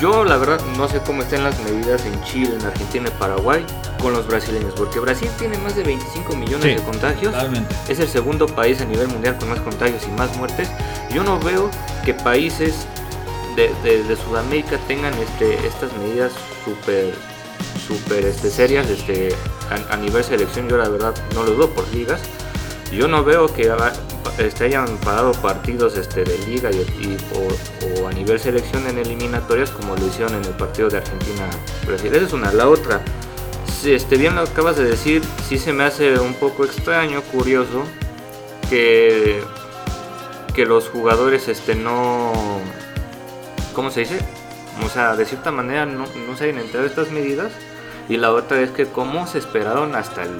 [0.00, 3.64] Yo la verdad no sé cómo están las medidas en Chile, en Argentina y Paraguay
[4.00, 7.34] con los brasileños, porque Brasil tiene más de 25 millones Sí, de contagios.
[7.34, 7.74] totalmente.
[7.88, 10.68] Es el segundo país a nivel mundial con más contagios y más muertes.
[11.12, 11.68] Yo no veo
[12.04, 12.86] que países
[13.56, 16.32] de, de- de Sudamérica tengan este, estas medidas
[16.64, 17.14] súper
[17.86, 19.34] súper este, serias este,
[19.70, 20.66] a, a nivel selección.
[20.68, 22.20] Yo la verdad no lo veo por ligas.
[22.90, 23.68] Yo no veo que
[24.38, 29.96] este, hayan parado partidos este, de liga y, o, a nivel selección en eliminatorias como
[29.96, 32.14] lo hicieron en el partido de Argentina-Brasil.
[32.14, 32.52] Esa es una.
[32.52, 33.02] La otra,
[33.84, 37.84] este, bien lo acabas de decir, sí se me hace un poco extraño, curioso,
[38.68, 39.42] que,
[40.54, 42.32] que los jugadores este, no...
[43.74, 44.18] ¿Cómo se dice?
[44.84, 47.52] O sea, de cierta manera no, no se hayan enterado estas medidas.
[48.08, 50.30] Y la otra es que cómo se esperaron hasta el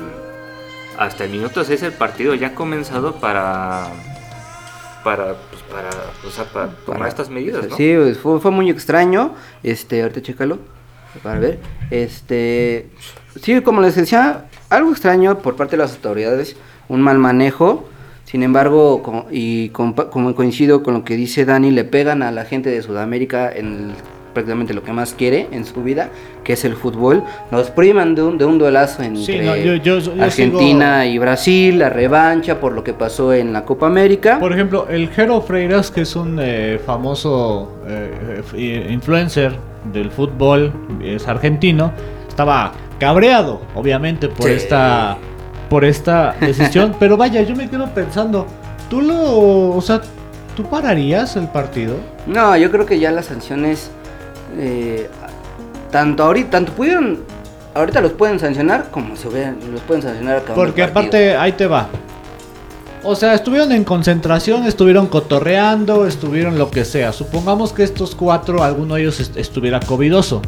[1.00, 3.86] hasta el minuto 6 el partido ya ha comenzado para
[5.02, 5.88] para pues, para,
[6.26, 7.74] o sea, para tomar Para- estas medidas, ¿no?
[7.76, 9.34] Sí, pues, fue, fue muy extraño.
[9.62, 10.58] Este, ahorita chécalo
[11.22, 11.58] para ver.
[11.90, 12.90] Este,
[13.42, 16.54] sí, como les decía, algo extraño por parte de las autoridades,
[16.88, 17.88] un mal manejo.
[18.26, 22.30] Sin embargo, como, y compa- como coincido con lo que dice Dani, le pegan a
[22.30, 23.94] la gente de Sudamérica en el-
[24.32, 26.10] prácticamente lo que más quiere en su vida,
[26.44, 27.22] que es el fútbol.
[27.50, 31.12] Nos priman de un, de un duelazo entre Sí, no, yo- yo- yo Argentina sigo-
[31.14, 34.38] y Brasil, la revancha por lo que pasó en la Copa América.
[34.38, 39.54] Por ejemplo, el Jero Freiras, que es un eh, famoso eh, eh, influencer
[39.92, 41.92] del fútbol, es argentino,
[42.28, 44.52] estaba cabreado, obviamente, por Sí.
[44.52, 45.16] esta
[45.68, 46.94] por esta decisión.
[46.98, 48.46] pero vaya, yo me quedo pensando,
[48.90, 50.00] ¿tú lo, o sea,
[50.56, 51.94] tú pararías el partido?
[52.26, 53.90] No, yo creo que ya las sanciones,
[54.56, 55.08] eh,
[55.90, 57.18] tanto ahorita, tanto pudieron,
[57.74, 61.08] ahorita los pueden sancionar como se vean, los pueden sancionar acabando Porque el partido.
[61.10, 61.88] aparte, ahí te va.
[63.02, 67.12] O sea, estuvieron en concentración, estuvieron cotorreando, estuvieron lo que sea.
[67.14, 70.42] Supongamos que estos cuatro, alguno de ellos est- estuviera covidoso.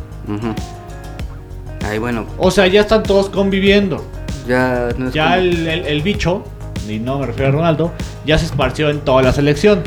[1.85, 4.05] Ay, bueno, O sea, ya están todos conviviendo.
[4.47, 6.45] ya no es Ya como- el, el- el bicho,
[6.89, 7.93] y no me refiero a Ronaldo,
[8.27, 9.83] ya se esparció en toda la selección.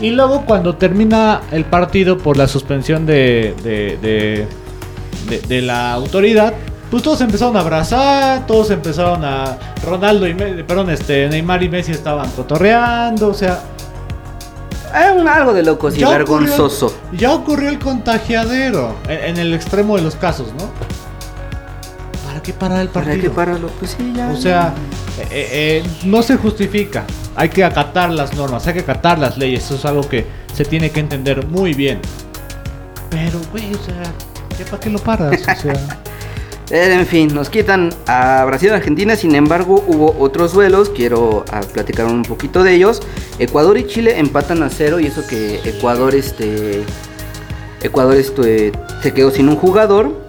[0.00, 4.46] Y luego cuando termina el partido por la suspensión de, de, de,
[5.28, 6.54] de- de la autoridad,
[6.90, 9.56] pues todos empezaron a abrazar, todos empezaron a...
[9.86, 10.34] Ronaldo y...
[10.34, 13.60] Me- perdón, este, Neymar y Messi estaban cotorreando, o sea...
[15.16, 16.92] Un- algo de locos y vergonzoso.
[17.12, 20.68] ya ocurrió el contagiadero, en, en el extremo de los casos, ¿no?
[22.26, 23.22] ¿Para qué parar el ¿Para partido?
[23.30, 23.68] qué pararlo?
[23.78, 24.28] Pues sí, ya.
[24.30, 24.74] O sea,
[25.18, 27.04] eh, eh, no se justifica.
[27.34, 29.64] Hay que acatar las normas, hay que acatar las leyes.
[29.64, 32.00] Eso es algo que se tiene que entender muy bien.
[33.10, 34.02] Pero, güey, o sea,
[34.58, 35.40] ¿ya para qué lo paras?
[35.40, 35.98] O sea,
[36.72, 41.44] Eh, En fin, nos quitan a Brasil y Argentina, sin embargo hubo otros duelos, quiero
[41.52, 43.02] ah, platicar un poquito de ellos.
[43.38, 46.82] Ecuador y Chile empatan a cero y eso que Ecuador este
[47.82, 48.72] Ecuador este,
[49.02, 50.24] se quedó sin un jugador.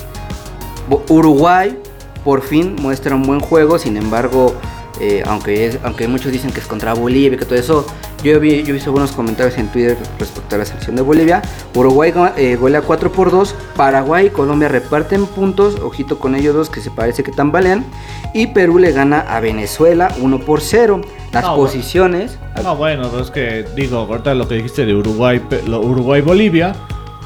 [1.08, 1.78] Uruguay
[2.24, 4.56] por fin muestra un buen juego, sin embargo,
[5.00, 7.86] eh, aunque, es, aunque muchos dicen que es contra Bolivia y que todo eso,
[8.24, 11.42] yo, vi, yo he visto buenos comentarios en Twitter respecto a la selección de Bolivia.
[11.76, 16.70] Uruguay eh, golea 4 por 2, Paraguay y Colombia reparten puntos, ojito con ellos dos
[16.70, 17.84] que se parece que tambalean,
[18.34, 21.02] y Perú le gana a Venezuela 1 por 0.
[21.32, 21.56] Las bueno.
[21.58, 22.38] posiciones...
[22.62, 26.76] no, bueno, es que digo, ahorita lo que dijiste de Uruguay, Uruguay-Bolivia,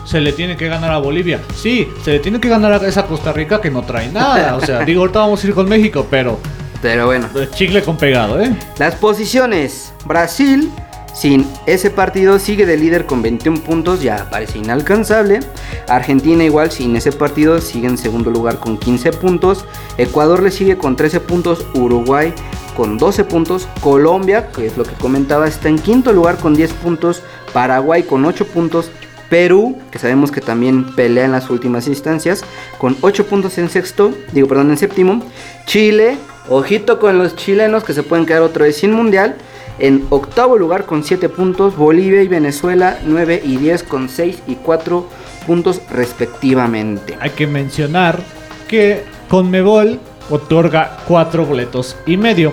[0.08, 1.42] se le tiene que ganar a Bolivia.
[1.54, 4.56] Sí, se le tiene que ganar a esa Costa Rica que no trae nada.
[4.56, 6.40] O sea, digo, ahorita vamos a ir con México, pero
[6.82, 7.28] Pero bueno.
[7.54, 8.56] chicle con pegado, ¿eh?
[8.80, 9.92] Las posiciones.
[10.06, 10.72] Brasil,
[11.14, 15.42] sin ese partido, sigue de líder con 21 puntos, ya parece inalcanzable.
[15.90, 19.66] Argentina igual, sin ese partido, sigue en segundo lugar con 15 puntos.
[19.98, 21.66] Ecuador le sigue con 13 puntos.
[21.74, 22.34] Uruguay
[22.78, 23.68] con 12 puntos.
[23.82, 27.24] Colombia, que es lo que comentaba, está en quinto lugar con 10 puntos.
[27.52, 28.90] Paraguay con 8 puntos.
[29.30, 32.44] Perú, que sabemos que también pelea en las últimas instancias,
[32.78, 35.24] con 8 puntos en sexto, digo, perdón, en séptimo.
[35.66, 36.18] Chile,
[36.50, 39.36] ojito con los chilenos que se pueden quedar otra vez sin mundial.
[39.80, 44.56] En octavo lugar con 7 puntos, Bolivia y Venezuela 9 y 10 con 6 y
[44.56, 45.08] 4
[45.46, 47.18] puntos respectivamente.
[47.20, 48.20] Hay que mencionar
[48.68, 52.52] que Conmebol otorga cuatro boletos y medio.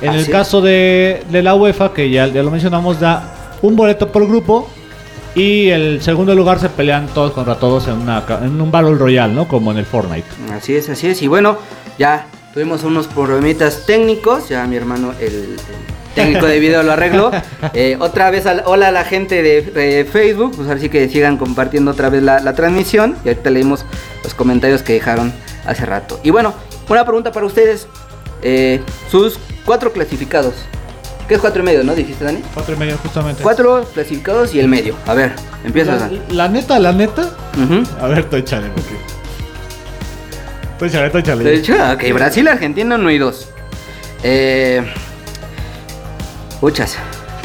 [0.00, 3.76] En el Así caso de, de la UEFA, que ya, ya lo mencionamos, da un
[3.76, 4.68] boleto por grupo
[5.34, 8.94] y el segundo lugar se pelean todos contra todos en, una, ca- en un Battle
[8.94, 9.48] Royale, ¿no?
[9.48, 10.26] Como en el Fortnite.
[10.52, 11.20] Así es, así es.
[11.22, 11.58] Y bueno,
[11.98, 14.48] ya tuvimos unos problemitas técnicos.
[14.48, 15.56] Ya mi hermano, el, el
[16.14, 17.30] técnico de video, lo arregló.
[17.74, 20.54] Eh, otra vez, al- hola a la gente de, Facebook.
[20.56, 23.16] Pues así que sigan compartiendo otra vez la, la transmisión.
[23.24, 23.84] Y ahorita leímos
[24.22, 25.32] los comentarios que dejaron
[25.66, 26.20] hace rato.
[26.22, 26.54] Y bueno,
[26.88, 27.88] una pregunta para ustedes.
[28.42, 30.54] Eh, sus cuatro clasificados.
[31.28, 31.94] ¿Qué es cuatro y medio, no?
[31.94, 32.42] Dijiste, Dani.
[32.52, 33.42] Cuatro y medio, justamente.
[33.42, 34.94] Cuatro clasificados y el medio.
[35.06, 35.32] A ver,
[35.64, 37.30] empiezas, La, la neta, la neta.
[38.00, 38.94] A ver, tú échale, porque.
[40.78, 41.94] Tú échale, tú échale.
[41.94, 43.48] Ok, Brasil, Argentina, uno y dos.
[44.22, 44.82] Eh.
[46.60, 46.96] Muchas.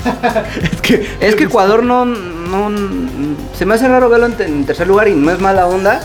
[0.61, 1.09] es que.
[1.21, 2.69] Es que Ecuador no, no.
[3.57, 6.01] Se me hace raro verlo en, en tercer lugar y no es mala onda.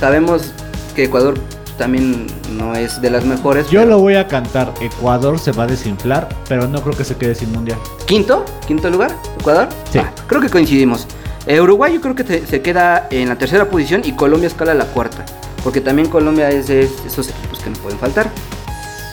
[0.00, 0.52] Sabemos
[0.96, 1.34] que Ecuador
[1.78, 3.66] también no es de las mejores.
[3.70, 4.72] Yo pero- lo voy a cantar.
[4.80, 7.78] Ecuador se va a desinflar, pero no creo que se quede sin mundial.
[8.06, 8.44] ¿Quinto?
[8.66, 9.10] ¿Quinto lugar?
[9.40, 9.68] ¿Ecuador?
[9.90, 9.98] Sí.
[9.98, 11.06] Ah, creo que coincidimos.
[11.46, 14.74] Eh, Uruguay yo creo que te- se queda en la tercera posición y Colombia escala
[14.74, 15.24] la cuarta.
[15.64, 18.30] Porque también Colombia es de esos equipos que no pueden faltar.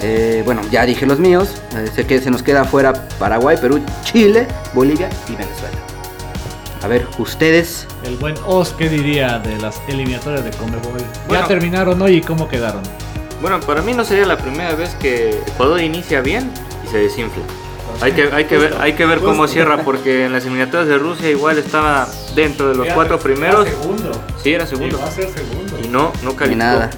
[0.01, 1.49] Eh, bueno, ya dije los míos.
[1.75, 5.77] Eh, sé que se nos queda fuera Paraguay, Perú, Chile, Bolivia y Venezuela.
[6.81, 7.87] A ver, ustedes.
[8.03, 10.93] El buen Oz, ¿qué diría de las eliminatorias de Comebol?
[11.27, 11.41] Bueno.
[11.41, 12.81] ¿Ya terminaron hoy y cómo quedaron?
[13.41, 16.51] Bueno, para mí no sería la primera vez que Ecuador inicia bien
[16.85, 17.43] y se desinfla.
[18.01, 20.97] Hay que, hay que ver, hay que ver cómo cierra porque en las eliminatorias de
[20.97, 23.67] Rusia igual estaba dentro de los cuatro primeros.
[23.67, 24.11] segundo.
[24.41, 25.03] Sí, era segundo.
[25.03, 25.79] a ser segundo.
[25.83, 26.63] Y no, no calificó.
[26.63, 26.89] nada.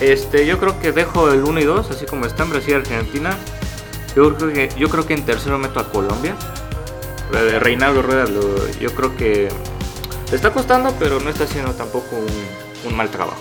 [0.00, 3.36] Este, yo creo que dejo el 1 y 2, así como están Brasil y Argentina.
[4.14, 6.34] Yo creo que, yo creo que en tercero meto a Colombia.
[7.32, 9.48] La de Reinaldo Rueda, lo- yo creo que
[10.30, 13.40] le está costando, pero no está haciendo tampoco un, un mal trabajo.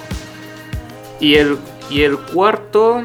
[1.19, 1.57] Y el,
[1.89, 3.01] y el cuarto,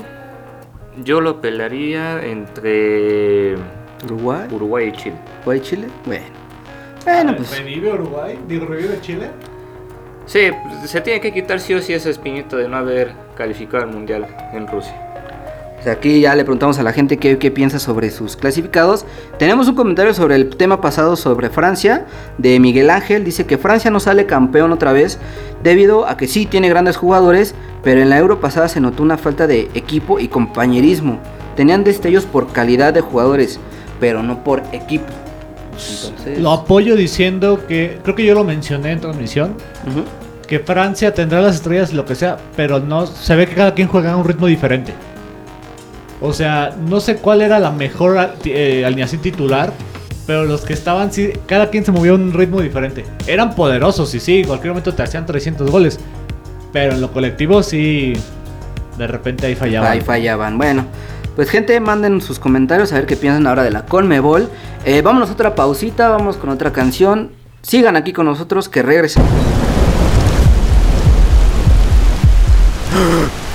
[1.03, 3.57] yo lo pelearía entre
[4.05, 5.17] Uruguay, Uruguay y Chile.
[5.41, 5.89] Uruguay, Chile.
[6.05, 6.25] Bueno.
[7.05, 7.57] Bueno, pues.
[7.59, 8.39] ¿Revive Uruguay?
[8.49, 9.31] Digo, ¿revive Chile?
[10.27, 10.51] Sí,
[10.87, 14.27] se tiene que quitar sí o sí esa espinita de no haber calificado al Mundial
[14.53, 15.06] en Rusia.
[15.91, 19.05] Aquí ya le preguntamos a la gente qué, qué piensa sobre sus clasificados.
[19.39, 22.07] Tenemos un comentario sobre el tema pasado sobre Francia
[22.39, 23.25] de Miguel Ángel.
[23.25, 25.19] Dice que Francia no sale campeón otra vez
[25.63, 29.17] debido a que sí tiene grandes jugadores, pero en la Euro pasada se notó una
[29.17, 31.21] falta de equipo y compañerismo.
[31.55, 33.61] Tenían destellos por calidad de jugadores,
[34.01, 35.07] pero no por equipo.
[35.73, 39.55] Entonces, Lo apoyo diciendo que, creo que yo lo mencioné en transmisión,
[40.47, 43.75] que Francia tendrá las estrellas y lo que sea, pero no se ve que cada
[43.75, 44.95] quien juega a un ritmo diferente.
[46.21, 49.73] O sea, no sé cuál era la mejor eh, alineación titular,
[50.27, 53.05] pero los que estaban, sí, cada quien se movió a un ritmo diferente.
[53.27, 56.01] Eran poderosos y sí, en cualquier momento te hacían 300 goles,
[56.73, 58.15] pero en lo colectivo sí,
[58.99, 59.93] de repente ahí fallaban.
[59.93, 60.57] Ahí fallaban.
[60.57, 60.87] Bueno,
[61.37, 64.49] pues gente, manden sus comentarios a ver qué piensan ahora de la Colmebol.
[64.85, 67.31] Eh, vámonos a otra pausita, vamos con otra canción.
[67.61, 69.31] Sigan aquí con nosotros que regresamos.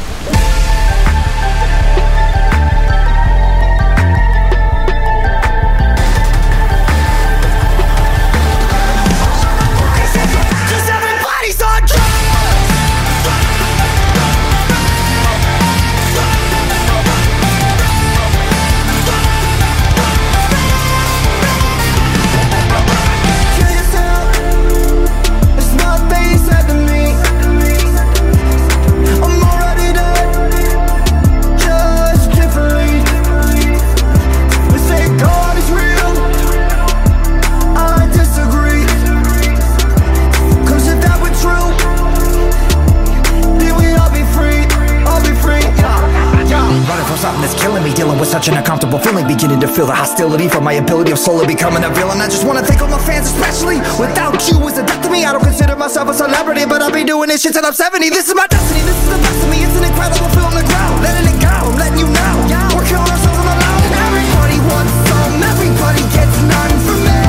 [49.81, 52.21] feel the hostility from my ability of slowly becoming a villain.
[52.21, 55.25] I just wanna thank all my fans, especially without you, it's a death to me.
[55.25, 58.09] I don't consider myself a celebrity, but I'll be doing this shit till I'm 70.
[58.13, 59.65] This is my destiny, this is the best of me.
[59.65, 62.33] It's an incredible feeling to grow, letting it go, I'm letting you know.
[62.77, 63.77] We're killing ourselves on the low.
[64.05, 67.21] Everybody wants some, everybody gets none from me.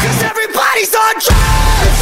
[0.00, 1.95] Cause everybody's on drugs.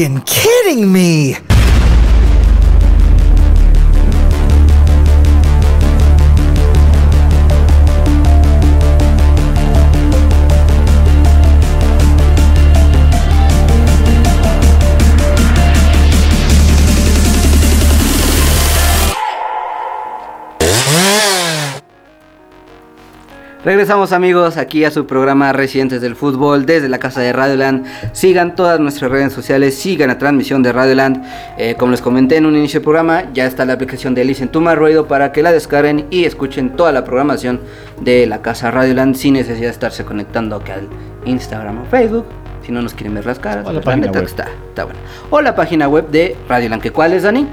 [0.00, 1.49] Fucking kidding me!
[23.62, 27.84] Regresamos amigos aquí a su programa Residentes del Fútbol desde la casa de Radioland.
[28.12, 31.22] Sigan todas nuestras redes sociales, sigan la transmisión de Radioland.
[31.58, 34.48] Eh, como les comenté en un inicio del programa, ya está la aplicación de Listen
[34.48, 37.60] to My Ruido para que la descarguen y escuchen toda la programación
[38.00, 40.88] de la casa Radioland sin necesidad de estarse conectando aquí al
[41.26, 42.24] Instagram o Facebook.
[42.64, 44.28] Si no nos quieren ver las caras, O la página neta web.
[44.28, 45.00] está, está bueno.
[45.28, 47.46] O la página web de Radioland, que cuál es Dani?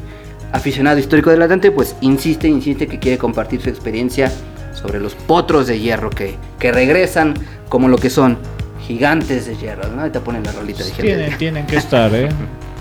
[0.52, 4.30] aficionado histórico del Atlante, pues insiste, insiste que quiere compartir su experiencia
[4.74, 7.34] sobre los potros de hierro que, que regresan
[7.68, 8.38] como lo que son
[8.86, 9.88] gigantes de hierro.
[9.88, 10.00] ¿no?
[10.02, 12.28] Ahorita ponen la rolita de Tienen, tienen que estar, ¿eh?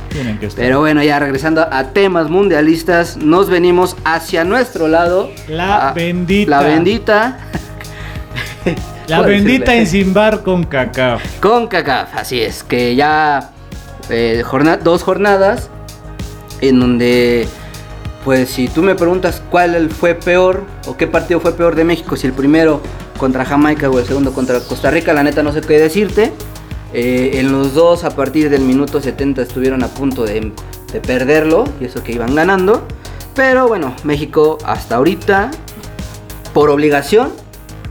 [0.09, 0.63] Tienen que estar.
[0.65, 5.31] pero bueno, ya regresando a temas mundialistas, nos venimos hacia nuestro lado.
[5.47, 6.49] La a- bendita.
[6.49, 7.37] La bendita.
[9.07, 11.19] La ¿Puedo bendita en Simbar con cacao.
[11.41, 13.49] Con CACAF, así es, que ya
[14.09, 15.69] eh, jorna- dos jornadas
[16.61, 17.47] en donde,
[18.23, 22.15] pues si tú me preguntas cuál fue peor o qué partido fue peor de México,
[22.15, 22.81] si el primero
[23.17, 26.31] contra Jamaica o el segundo contra Costa Rica, la neta no sé qué decirte.
[26.93, 30.51] Eh, en los dos a partir del minuto 70 estuvieron a punto de,
[30.91, 32.85] de perderlo y eso que iban ganando.
[33.35, 35.51] Pero bueno, México hasta ahorita,
[36.53, 37.31] por obligación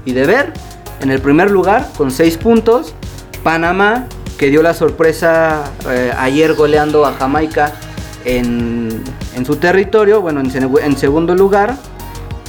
[0.04, 0.52] y deber,
[1.00, 2.94] en el primer lugar con 6 puntos.
[3.42, 4.06] Panamá,
[4.36, 7.72] que dio la sorpresa eh, ayer goleando a Jamaica
[8.26, 9.02] en,
[9.34, 11.74] en su territorio, bueno, en, seg- en segundo lugar.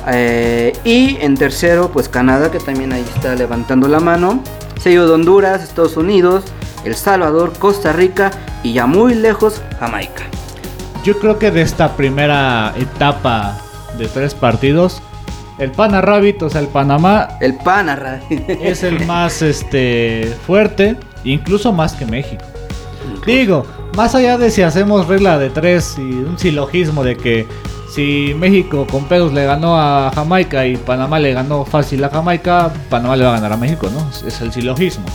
[0.08, 4.44] Eh, y en tercero, pues Canadá, que también ahí está levantando la mano.
[4.80, 6.46] Seguido de Honduras, Estados Unidos,
[6.84, 8.32] El Salvador, Costa Rica
[8.64, 10.24] y ya muy lejos, Jamaica.
[11.04, 13.60] Yo creo que de esta primera etapa
[13.98, 15.02] de tres partidos,
[15.58, 18.22] el Pana Rabbit, o sea, el Panamá, El Panarra.
[18.30, 22.44] es el más este fuerte, incluso más que México.
[23.26, 23.66] Digo,
[23.96, 27.48] más allá de si hacemos regla de tres y un silogismo de que
[27.94, 32.72] si México con pedos le ganó a Jamaica y Panamá le ganó fácil a Jamaica,
[32.90, 34.10] Panamá le va a ganar a México, ¿no?
[34.26, 35.06] Es el silogismo.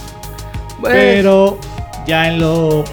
[0.79, 1.59] Bueno, Pero
[2.07, 2.85] ya en lo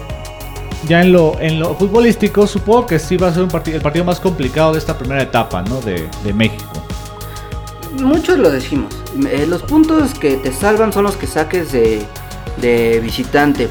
[0.88, 3.82] ya en lo en lo futbolístico supongo que sí va a ser un partido el
[3.82, 5.80] partido más complicado de esta primera etapa, ¿no?
[5.82, 6.64] De, de México.
[8.00, 8.92] Muchos lo decimos.
[9.30, 12.02] Eh, los puntos que te salvan son los que saques de,
[12.60, 13.68] de visitante.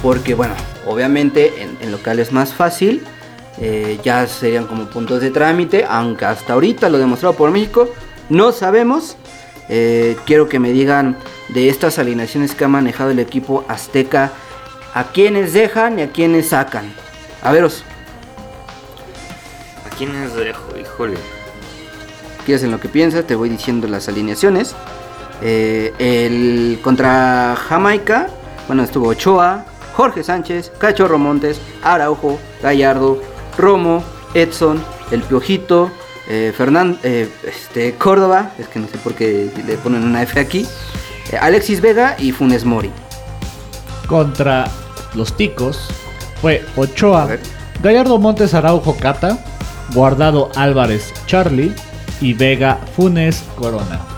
[0.00, 0.54] Porque, bueno,
[0.86, 1.53] obviamente
[1.84, 3.02] en, local es más fácil.
[3.58, 5.84] eh, ya serían como puntos de trámite.
[5.88, 7.88] Aunque hasta ahorita lo demostrado por México.
[8.28, 9.16] No sabemos.
[9.68, 11.16] Eh, quiero que me digan
[11.50, 14.32] de estas alineaciones que ha manejado el equipo azteca.
[14.94, 16.92] A quiénes dejan y a quiénes sacan.
[17.42, 17.84] A veros,
[19.86, 20.76] ¿A quiénes dejo?
[20.80, 21.16] Híjole.
[22.44, 24.74] quieres en lo que piensas, te voy diciendo las alineaciones.
[25.40, 28.28] Eh, el contra Jamaica,
[28.66, 29.66] bueno, estuvo Ochoa,
[29.96, 33.20] Jorge Sánchez, Cachorro Montes, Araujo, Gallardo,
[33.56, 34.02] Romo,
[34.34, 35.90] Edson, El Piojito,
[36.28, 36.52] eh,
[37.02, 40.66] eh, este, Córdoba, es que no sé por qué le ponen una F aquí,
[41.30, 42.90] eh, Alexis Vega y Funes Mori.
[44.08, 44.70] Contra
[45.14, 45.88] los ticos
[46.40, 47.28] fue Ochoa.
[47.82, 49.38] Gallardo Montes Araujo Cata,
[49.92, 51.74] Guardado Álvarez Charlie
[52.20, 54.13] y Vega Funes Corona.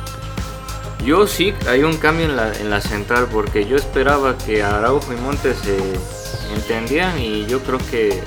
[1.05, 5.13] Yo sí, hay un cambio en la, en la central porque yo esperaba que Araujo
[5.13, 5.77] y Montes se
[6.55, 8.23] entendían y yo creo que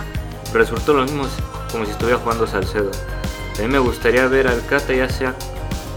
[0.54, 1.26] resultó lo mismo
[1.72, 2.92] como si estuviera jugando Salcedo.
[3.58, 5.36] A mí me gustaría ver al Cata ya sea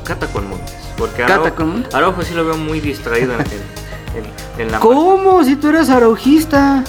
[0.05, 0.75] Cata con Montes.
[0.99, 1.87] Porque Araujo, con.
[1.93, 5.43] Araujo sí lo veo muy distraído en, en- en- la ¿Cómo?
[5.45, 6.83] Si tú eras araujista.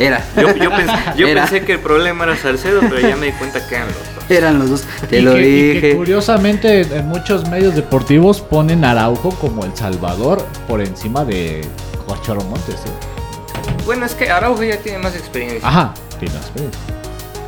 [0.00, 0.24] Era.
[0.36, 1.42] Yo, yo pensé, yo Era.
[1.42, 4.30] pensé que el problema era Salcedo, pero ya me di cuenta que eran los dos.
[4.30, 4.84] Eran los dos.
[5.08, 5.96] Te y lo que, y que dije.
[5.96, 11.60] curiosamente en muchos medios deportivos ponen a Araujo como el Salvador por encima de
[12.06, 12.76] Cochoro Montes.
[12.76, 13.82] ¿eh?
[13.84, 15.68] Bueno, es que Araujo ya tiene más experiencia.
[15.68, 16.80] Ajá, tiene experiencia.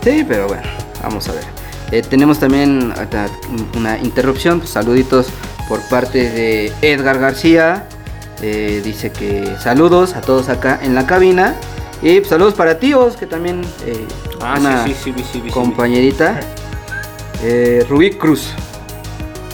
[0.04, 0.62] Sí, pero bueno,
[1.02, 1.44] vamos a ver.
[1.90, 2.92] Eh, tenemos también
[3.76, 5.26] una interrupción, pues, saluditos
[5.68, 7.86] por parte de Edgar García.
[8.42, 11.54] Eh, dice que saludos a todos acá en la cabina.
[12.02, 14.06] Y pues, saludos para tíos, que también eh,
[14.40, 16.40] Ah, una sí, sí, sí, compañerita.
[17.42, 18.48] Eh, Rubí Cruz.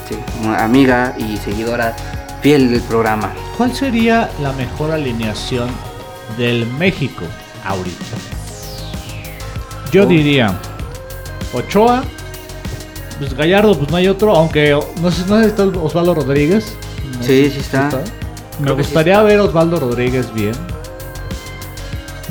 [0.09, 1.95] Sí, una amiga y seguidora
[2.43, 3.33] fiel del programa.
[3.57, 5.69] ¿Cuál sería la mejor alineación
[6.39, 7.25] del México
[7.65, 8.17] ahorita?
[9.93, 10.07] Yo Oh.
[10.07, 10.59] diría
[11.53, 12.03] Ochoa,
[13.19, 14.71] pues Gallardo, pues no hay otro, aunque
[15.03, 16.75] no sé, no sé si está Osvaldo Rodríguez.
[17.19, 17.91] No Sí, sí si está.
[18.59, 19.25] Me Creo que sí gustaría está.
[19.25, 20.53] ver a Osvaldo Rodríguez bien.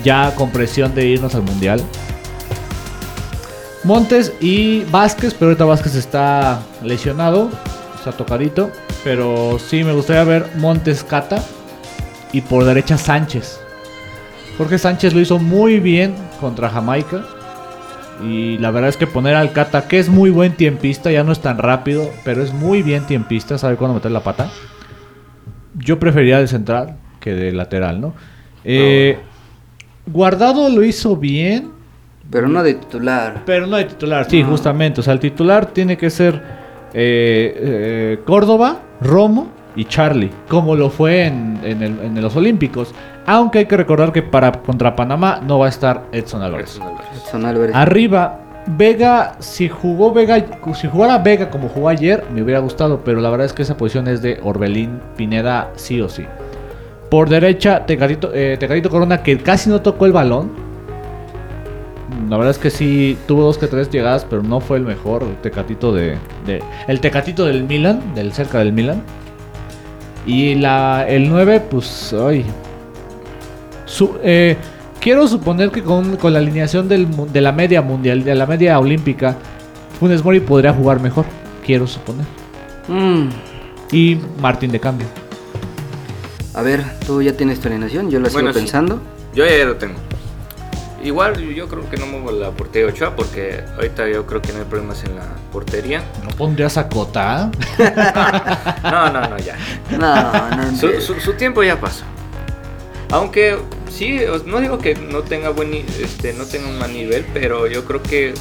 [0.07, 1.81] Ya con presión de irnos al mundial.
[3.83, 7.49] Montes y Vázquez, pero ahorita Vázquez está lesionado,
[7.93, 8.71] está tocadito.
[9.03, 11.43] Pero sí me gustaría ver Montes Cata
[12.31, 13.59] y por derecha Sánchez.
[14.57, 17.25] Porque Sánchez lo hizo muy bien contra Jamaica.
[18.23, 21.33] Y la verdad es que poner al Cata, que es muy buen tiempista, ya no
[21.33, 24.49] es tan rápido, pero es muy bien tiempista, sabe cuándo meter la pata.
[25.75, 28.13] Yo preferiría de central que de lateral, ¿no?
[28.63, 29.19] Eh,
[30.11, 31.71] Guardado lo hizo bien,
[32.31, 33.43] Pero no de titular.
[33.45, 35.01] pero no de titular, sí, justamente.
[35.01, 36.35] O sea, el titular tiene que ser
[36.93, 42.93] eh, eh, Córdoba, Romo y Charlie, como lo fue en, en el- en los Olímpicos.
[43.25, 46.75] Aunque hay que recordar que para contra Panamá no va a estar Edson Álvarez.
[46.75, 47.07] Edson Álvarez.
[47.29, 47.75] Son Álvarez.
[47.75, 50.43] Arriba, Vega, si jugó Vega,
[50.73, 53.77] si jugara Vega como jugó ayer, me hubiera gustado, pero la verdad es que esa
[53.77, 56.25] posición es de Orbelín Pineda, sí o sí.
[57.09, 60.51] Por derecha, Tecatito, eh, Tecatito Corona, que casi no tocó el balón.
[62.29, 65.23] La verdad es que sí, tuvo dos que tres llegadas, pero no fue el mejor.
[65.23, 69.01] El Tecatito de, de- el Tecatito del Milan, del cerca del Milan.
[70.25, 72.43] Y la, el 9, pues, ay.
[73.85, 74.57] Su- eh,
[74.99, 78.77] quiero suponer que con, con la alineación del de la media mundial, de la media
[78.79, 79.35] olímpica,
[79.99, 81.23] Funes Mori podría jugar mejor.
[81.65, 82.25] Quiero suponer.
[82.89, 83.29] Mm,
[83.93, 85.07] Y Martín de cambio.
[86.57, 88.59] A ver, tú ya tienes tu alineación, yo la sigo Bueno, sí.
[88.59, 88.99] pensando.
[89.33, 89.99] Yo ya lo tengo.
[91.03, 94.51] Igual yo creo que no muevo la portería de Ochoa porque ahorita yo creo que
[94.51, 96.03] no hay problemas en la portería.
[96.23, 97.51] ¿No pondrías a Cota?
[98.83, 99.55] No, no, no, ya.
[99.91, 100.75] No, no.
[100.75, 102.03] Su, su- su tiempo ya pasó.
[103.11, 103.57] Aunque
[103.91, 107.85] sí, no digo que no tenga buen este, no tenga un mal nivel, pero yo
[107.85, 108.33] creo que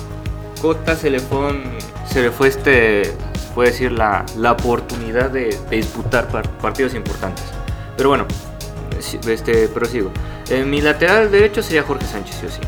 [0.62, 1.62] Cota se le fue un-
[2.10, 3.12] se le fue este
[3.54, 7.44] puede decir la, la oportunidad de, de disputar par- partidos importantes.
[7.96, 8.26] Pero bueno,
[9.28, 10.10] este prosigo.
[10.48, 12.60] En mi lateral derecho sería Jorge Sánchez, sí o sí.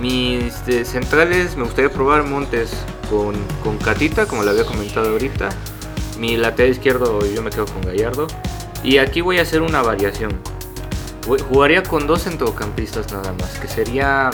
[0.00, 2.70] Mis este, centrales me gustaría probar Montes
[3.10, 5.48] con, con Catita, como le había comentado ahorita.
[6.18, 8.26] Mi lateral izquierdo yo me quedo con Gallardo.
[8.82, 10.32] Y aquí voy a hacer una variación.
[11.26, 14.30] Voy- jugaría con dos centrocampistas nada más, que sería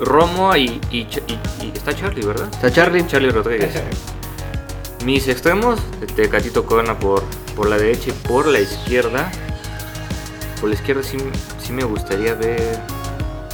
[0.00, 2.48] Romo y, y, Ch- y- y está Charlie, ¿verdad?
[2.52, 3.06] Está Charlie.
[3.06, 3.72] Charlie Rodríguez.
[5.04, 5.78] Mis extremos,
[6.16, 7.22] Tecatito Corona por,
[7.54, 9.30] por la derecha y por la izquierda.
[10.60, 11.18] Por la izquierda sí,
[11.62, 12.78] sí me gustaría ver...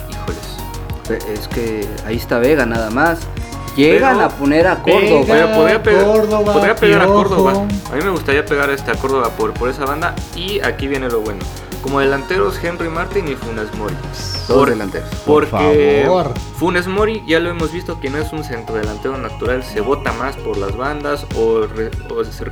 [0.08, 1.20] Híjoles.
[1.28, 3.20] Es que ahí está Vega nada más.
[3.76, 5.24] Llegan Pero- a poner a Córdoba.
[5.34, 5.54] Vega.
[5.54, 7.06] Podría, pegar, Córdoba, podría pegar a.
[7.06, 7.52] Córdoba.
[7.92, 10.14] A mí me gustaría pegar este a Córdoba por, por esa banda.
[10.34, 11.40] Y aquí viene lo bueno.
[11.82, 13.94] Como delanteros, Henry Martin y Funes Mori.
[14.48, 15.08] Dos Por- delanteros.
[15.24, 16.34] Por Porque favor.
[16.58, 20.12] Funes Mori ya lo hemos visto que no es un centro delantero natural, se bota
[20.14, 22.44] más por las bandas o, re- o se-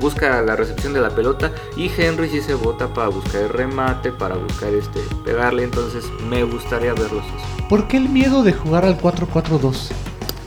[0.00, 4.10] busca la recepción de la pelota y Henry sí se bota para buscar el remate,
[4.12, 7.66] para buscar este pegarle, entonces me gustaría verlos eso.
[7.68, 9.90] ¿Por qué el miedo de jugar al 4-4-2?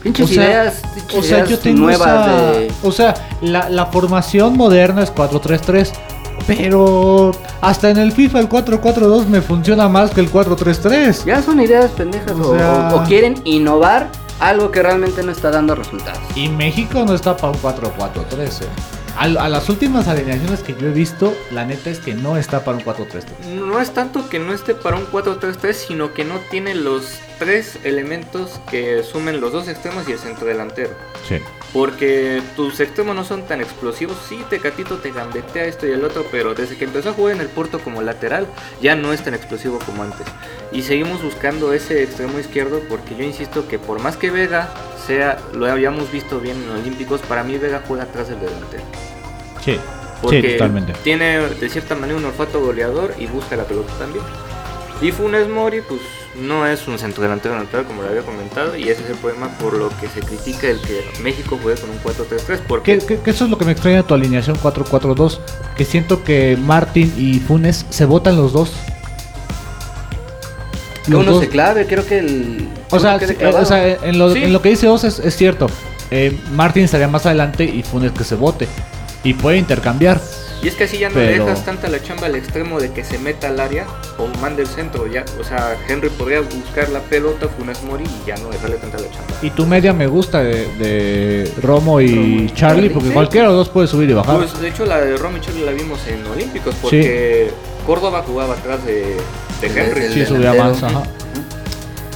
[0.02, 2.72] Pinches O sea, ideas, pinches O sea, ideas yo tengo nuevas esa- de.
[2.82, 5.92] O sea, la, la formación moderna es 4-3-3.
[6.46, 7.30] Pero
[7.62, 11.24] hasta en el FIFA el 4-4-2 me funciona más que el 4-3-3.
[11.24, 14.08] Ya son ideas pendejas O o, sea- o- o quieren innovar
[14.40, 16.18] algo que realmente no está dando resultados.
[16.34, 18.62] Y México no está para un 4-4-3.
[18.62, 18.66] eh.
[19.16, 22.64] A, a las últimas alineaciones que yo he visto, la neta es que no está
[22.64, 23.46] para un 4-3-3.
[23.54, 27.78] No es tanto que no esté para un 4-3-3, sino que no tiene los tres
[27.84, 30.90] elementos que sumen los dos extremos y el centro delantero.
[31.28, 31.38] Sí.
[31.72, 34.16] Porque tus extremos no son tan explosivos.
[34.28, 37.40] Sí, Tecatito te gambetea esto y el otro, pero desde que empezó a jugar en
[37.40, 38.46] el Porto como lateral,
[38.80, 40.26] ya no es tan explosivo como antes.
[40.72, 44.68] Y seguimos buscando ese extremo izquierdo porque yo insisto que por más que Vega
[45.06, 48.82] sea, lo habíamos visto bien en Olímpicos, para mí Vega juega atrás del delantero.
[49.64, 49.78] Sí.
[50.22, 50.92] Porque Sí, totalmente.
[51.02, 54.24] tiene de cierta manera un olfato goleador y busca la pelota también.
[55.02, 56.00] Y Funes Mori, pues
[56.40, 59.48] no es un centro delantero natural como lo había comentado, y ese es el problema
[59.58, 62.60] por lo que se critica el que México juegue con un 4-3-3.
[62.66, 65.38] Porque Que, que- que eso es lo que me extraña tu alineación 4-4-2.
[65.76, 68.72] Que siento que Martín y Funes se votan los dos.
[71.04, 71.40] Que Los uno dos.
[71.42, 72.68] se clave, creo que el.
[72.90, 74.42] O sea, o en, lo, Sí.
[74.44, 75.66] en lo que dice Oz es, es cierto.
[76.10, 78.66] Eh, Martín estaría más adelante y Funes que se vote.
[79.22, 80.20] Y puede intercambiar.
[80.62, 82.90] Y es que así ya no Pero- le dejas tanta la chamba al extremo de
[82.90, 83.84] que se meta al área
[84.18, 85.06] o mande el centro.
[85.06, 88.96] ya O sea, Henry podría buscar la pelota, Funes Mori y ya no dejarle tanta
[88.98, 89.34] la chamba.
[89.42, 93.14] Y tu media me gusta de, de Romo y Romo y Charlie, Charlie, porque sí.
[93.14, 94.36] cualquiera de los dos puede subir y bajar.
[94.38, 97.50] Pues de hecho la de Romy Charlie la vimos en Olímpicos porque
[97.86, 99.16] Córdoba jugaba atrás de,
[99.60, 100.08] Henry.
[100.14, 100.82] sí, subía más.
[100.82, 101.02] Ajá.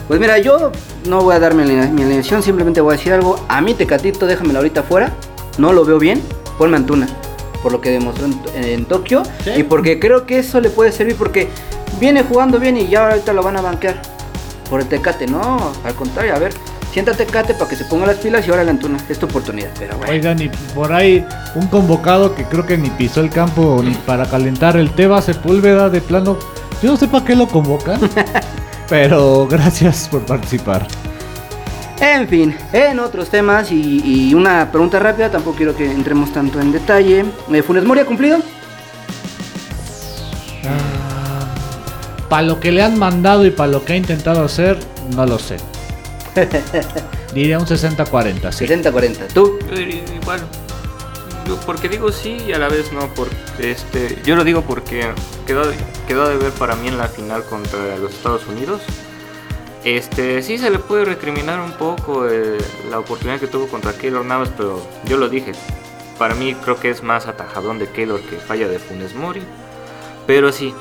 [0.06, 0.72] Pues mira, yo
[1.06, 3.44] no voy a dar mi, aline- mi alineación, simplemente voy a decir algo.
[3.48, 5.12] A mí, Tecatito, déjamelo ahorita afuera.
[5.58, 6.22] No lo veo bien.
[6.56, 7.06] Ponme Antuna.
[7.62, 9.22] Por lo que demostró en, en Tokio.
[9.44, 9.50] Sí.
[9.58, 11.16] Y porque creo que eso le puede servir.
[11.16, 11.48] Porque
[12.00, 14.00] viene jugando bien y ya ahorita lo van a banquear.
[14.70, 15.26] Por el Tecate.
[15.26, 16.34] No, al contrario.
[16.34, 16.52] A ver,
[16.92, 18.98] siéntate Tecate para que se ponga las pilas y ahora la Antuna.
[19.08, 19.70] Es tu oportunidad.
[19.78, 20.12] Pero bueno.
[20.12, 24.26] Oigan, y por ahí un convocado que creo que ni pisó el campo ni para
[24.26, 26.38] calentar el Teba Sepúlveda de plano.
[26.82, 28.00] Yo no sé para qué lo convocan.
[28.88, 30.86] pero gracias por participar.
[32.00, 36.60] En fin, en otros temas y, y una pregunta rápida, tampoco quiero que entremos tanto
[36.60, 37.24] en detalle.
[37.52, 38.38] Eh, ¿Funes Mori ha cumplido?
[42.28, 44.78] Para lo que le han mandado y para lo que ha intentado hacer,
[45.16, 45.56] no lo sé.
[47.34, 48.66] Diría un 60-40, sí.
[48.66, 49.32] 70-40.
[49.32, 49.58] ¿Tú?
[50.20, 50.40] Igual,
[51.46, 55.10] yo porque digo sí y a la vez no, porque este, yo lo digo porque
[55.46, 55.62] quedó,
[56.06, 58.82] quedó de ver para mí en la final contra los Estados Unidos.
[59.96, 62.58] Este, sí se le puede recriminar un poco eh,
[62.90, 65.52] la oportunidad que tuvo contra Keylor Navas, pero yo lo dije,
[66.18, 69.40] para mí creo que es más atajadón de Keylor que falla de Funes Mori.
[70.26, 70.74] Pero sí,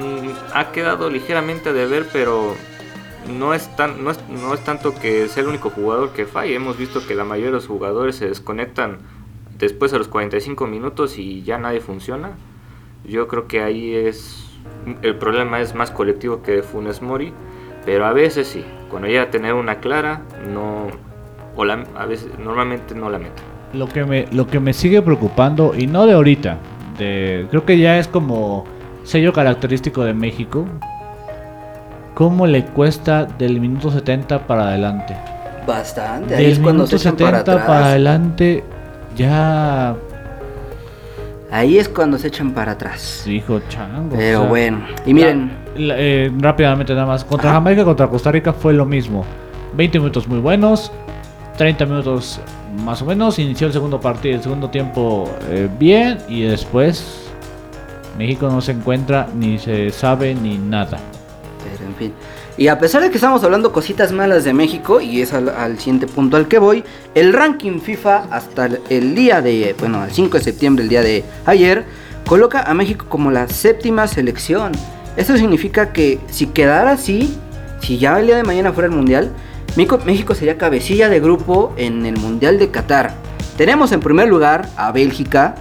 [0.00, 2.54] mm, ha quedado ligeramente de ver, pero
[3.28, 3.68] no es,
[4.30, 6.54] no es tanto que sea el único jugador que falle.
[6.54, 9.00] Hemos visto que la mayoría de los jugadores se desconectan
[9.58, 12.38] después de los 45 minutos y ya nadie funciona.
[13.04, 14.42] Yo creo que ahí es.
[15.02, 17.34] El problema es más colectivo que de Funes Mori.
[17.84, 20.22] Pero a veces sí, cuando llega a tener una clara,
[20.52, 20.86] no.
[21.56, 23.42] O la- a veces, normalmente no la mete.
[23.72, 26.58] Lo que me, lo que me sigue preocupando, y no de ahorita,
[26.98, 28.64] de, creo que ya es como
[29.04, 30.64] sello característico de México,
[32.14, 35.16] cómo le cuesta del minuto 70 para adelante.
[35.66, 36.34] Bastante.
[36.36, 37.66] Ahí Del es cuando se minuto para 70 atrás.
[37.66, 38.64] para adelante,
[39.16, 39.96] ya
[41.54, 43.22] Ahí es cuando se echan para atrás.
[43.24, 44.16] dijo chango.
[44.16, 44.84] Pero o sea, bueno.
[45.06, 47.24] Y miren, la- la- eh, rápidamente nada más.
[47.24, 47.58] Contra Ajá.
[47.58, 49.24] Jamaica, contra Costa Rica fue lo mismo.
[49.74, 50.90] 20 minutos muy buenos,
[51.56, 52.40] 30 minutos
[52.84, 53.38] más o menos.
[53.38, 57.30] Inició el segundo partido, el segundo tiempo eh, bien y después
[58.18, 60.98] México no se encuentra ni se sabe ni nada.
[61.80, 62.12] En fin.
[62.56, 65.78] Y a pesar de que estamos hablando cositas malas de México, y es al, al
[65.78, 70.38] siguiente punto al que voy, el ranking FIFA hasta el, día de, bueno, el 5
[70.38, 71.84] de septiembre, el día de ayer,
[72.26, 74.72] coloca a México como la séptima selección.
[75.16, 77.36] Eso significa que si quedara así,
[77.80, 79.32] si ya el día de mañana fuera el Mundial,
[79.76, 83.14] México, México sería cabecilla de grupo en el Mundial de Qatar.
[83.56, 85.56] Tenemos en primer lugar a Bélgica,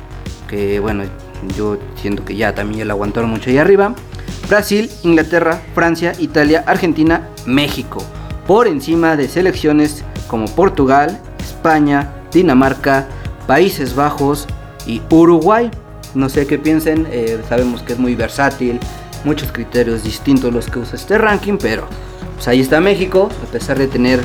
[0.47, 1.03] que bueno,
[1.57, 3.93] yo siento que ya también ya la aguantaron mucho ahí arriba.
[4.53, 8.03] Brasil, Inglaterra, Francia, Italia, Argentina, México.
[8.45, 13.07] Por encima de selecciones como Portugal, España, Dinamarca,
[13.47, 14.45] Países Bajos
[14.85, 15.71] y Uruguay.
[16.13, 18.79] No sé qué piensen, eh, sabemos que es muy versátil,
[19.23, 21.87] muchos criterios distintos los que usa este ranking, pero
[22.35, 24.21] pues ahí está México, a pesar de tener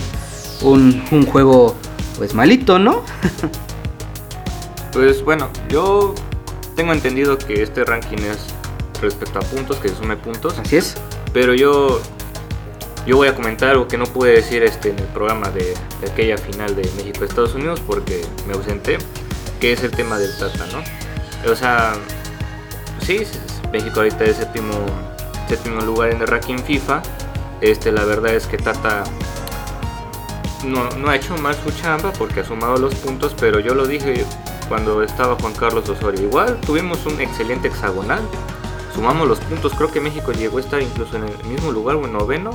[0.60, 1.74] un, un juego
[2.18, 3.02] pues malito, ¿no?
[4.92, 6.14] Pues bueno, yo
[6.74, 8.57] tengo entendido que este ranking es
[9.00, 10.58] respecto a puntos, que se sume puntos.
[10.58, 10.94] Así es.
[11.32, 12.00] Pero yo,
[13.06, 16.10] yo voy a comentar algo que no pude decir este, en el programa de, de
[16.10, 18.98] aquella final de México-Estados Unidos porque me ausenté,
[19.60, 20.82] que es el tema del Tata, ¿no?
[21.50, 21.94] O sea,
[23.02, 23.26] sí,
[23.72, 24.74] México ahorita es séptimo,
[25.48, 27.02] séptimo lugar en el ranking FIFA.
[27.60, 29.04] Este, la verdad es que Tata
[30.64, 33.86] no, no ha hecho mal su chamba porque ha sumado los puntos, pero yo lo
[33.86, 34.24] dije
[34.68, 36.22] cuando estaba Juan Carlos Osorio.
[36.22, 38.22] Igual tuvimos un excelente hexagonal,
[38.98, 42.04] sumamos los puntos, creo que México llegó a estar incluso en el mismo lugar o
[42.04, 42.50] en noveno,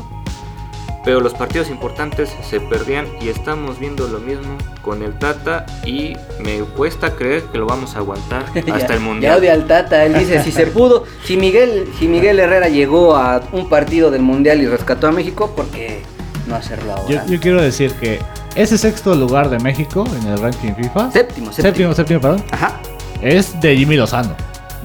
[1.06, 6.18] pero los partidos importantes se perdían y estamos viendo lo mismo con el Tata y
[6.44, 9.40] me cuesta creer que lo vamos a aguantar hasta Ya- el Ya Mundial.
[9.40, 13.42] odia al Tata, él dice, si se pudo, si Miguel, si Miguel Herrera llegó a
[13.54, 16.02] un partido del Mundial y rescató a México, ¿por qué
[16.46, 17.26] no hacerlo Yo, ahora?
[17.26, 18.20] yo quiero decir que
[18.56, 21.54] ese sexto lugar de México en el ranking FIFA, Séptimo, séptimo.
[21.54, 22.82] séptimo, séptimo, perdón, Ajá.
[23.22, 24.36] es de Jimmy Lozano,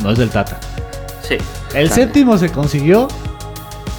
[0.00, 0.60] no es del Tata.
[1.28, 1.34] Sí.
[1.34, 1.92] El También.
[1.92, 3.08] séptimo se consiguió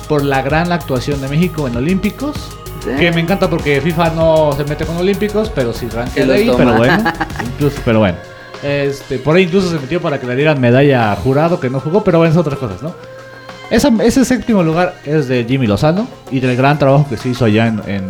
[0.07, 2.35] por la gran actuación de México en Olímpicos.
[2.83, 2.89] Sí.
[2.97, 5.95] Que me encanta porque FIFA no se mete con Olímpicos, pero sí los
[6.29, 6.57] ahí, toma.
[6.57, 7.03] pero bueno.
[7.45, 8.17] incluso, pero bueno.
[8.63, 11.79] Este, por ahí incluso se metió para que le dieran medalla a jurado que no
[11.79, 12.93] jugó, pero bueno, es otras cosas, ¿no?
[13.69, 17.45] Esa- ese séptimo lugar es de Jimmy Lozano y del gran trabajo que se hizo
[17.45, 18.03] allá en, en,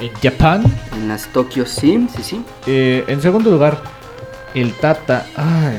[0.00, 0.62] en Japón.
[0.94, 2.42] En las Tokyo Sim, sí, sí.
[2.66, 3.78] Eh, en segundo lugar,
[4.54, 5.26] el Tata.
[5.36, 5.78] Ay.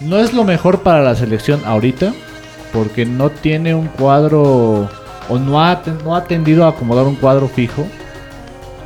[0.00, 2.12] No es lo mejor para la selección ahorita.
[2.72, 4.88] Porque no tiene un cuadro.
[5.28, 7.86] O no ha, no ha tendido a acomodar un cuadro fijo.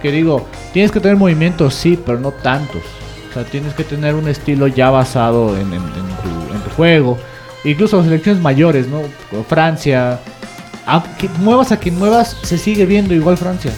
[0.00, 2.82] Que digo, tienes que tener movimientos, sí, pero no tantos.
[3.30, 7.18] O sea, tienes que tener un estilo ya basado en, en- tu, juego.
[7.64, 9.02] Incluso selecciones mayores, ¿no?
[9.48, 10.18] Francia.
[10.86, 13.70] Aunque muevas a quien muevas, se sigue viendo igual Francia.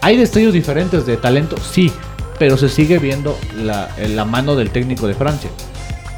[0.00, 1.92] Hay destellos diferentes de talento, sí,
[2.38, 5.50] pero se sigue viendo la, la mano del técnico de Francia.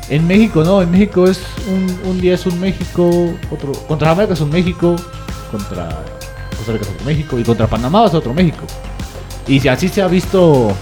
[0.09, 4.34] En México no, en México es un, un día es un México, otro contra Jamaica
[4.34, 4.96] es un México,
[5.50, 5.88] contra
[6.57, 8.64] Costa Rica es otro México y contra Panamá es otro México.
[9.46, 10.72] Y así se ha visto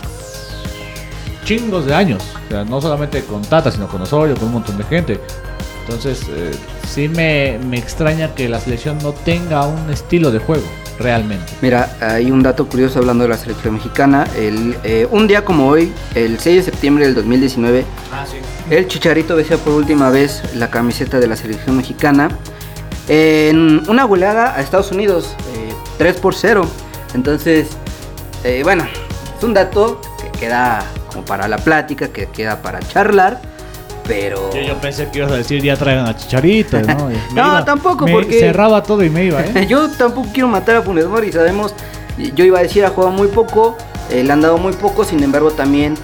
[1.45, 4.77] chingos de años, o sea, no solamente con Tata, sino con Osorio, con un montón
[4.79, 5.21] de gente.
[5.85, 6.53] Entonces, eh,
[6.89, 10.67] sí me, me extraña que la selección no tenga un estilo de juego,
[10.99, 11.53] realmente.
[11.61, 14.27] Mira, hay un dato curioso hablando de la selección mexicana.
[14.37, 17.85] El, eh, un día como hoy, el 6 de septiembre del 2019,
[18.71, 22.31] el Chicharito vestía por última vez la camiseta de la selección mexicana
[23.09, 26.67] en una goleada a Estados Unidos, eh, 3 por 0.
[27.15, 27.69] Entonces,
[28.45, 28.87] eh, bueno,
[29.37, 33.41] es un dato que queda como para la plática, que queda para charlar,
[34.07, 34.53] pero...
[34.53, 37.11] Yo, yo pensé que ibas a decir ya traigan a Chicharito, ¿no?
[37.35, 39.67] No, tampoco, me porque- Cerraba todo y me iba, ¿eh?
[39.69, 41.75] Yo tampoco quiero matar a Funes Mori, sabemos,
[42.35, 43.77] yo iba a decir ha jugado muy poco,
[44.11, 45.95] eh, le han dado muy poco, sin embargo también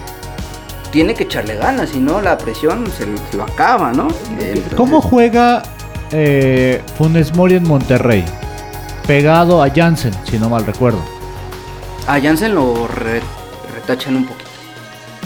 [0.90, 4.08] tiene que echarle ganas, si no la presión se, lo- se lo acaba, ¿no?
[4.40, 5.62] Entonces- ¿Cómo juega
[6.12, 8.24] eh, Funes Mori en Monterrey?
[9.06, 11.00] Pegado a Jansen, si no mal recuerdo.
[12.06, 13.20] A Jansen lo re-
[13.74, 14.48] retachan un poquito.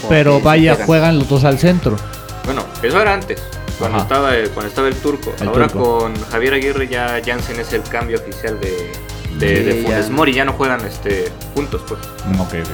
[0.09, 1.97] Pero vaya, juegan los dos al centro.
[2.45, 3.41] Bueno, eso era antes,
[3.79, 4.05] cuando Ajá.
[4.07, 5.33] estaba, el- cuando estaba el turco.
[5.41, 5.99] El Ahora turco.
[6.01, 8.91] con Javier Aguirre ya Jansen es el cambio oficial de,
[9.39, 10.13] de, Sí, de Funes ya.
[10.13, 12.01] Mori, ya no juegan este, juntos pues.
[12.27, 12.71] Mm, Ok, ok.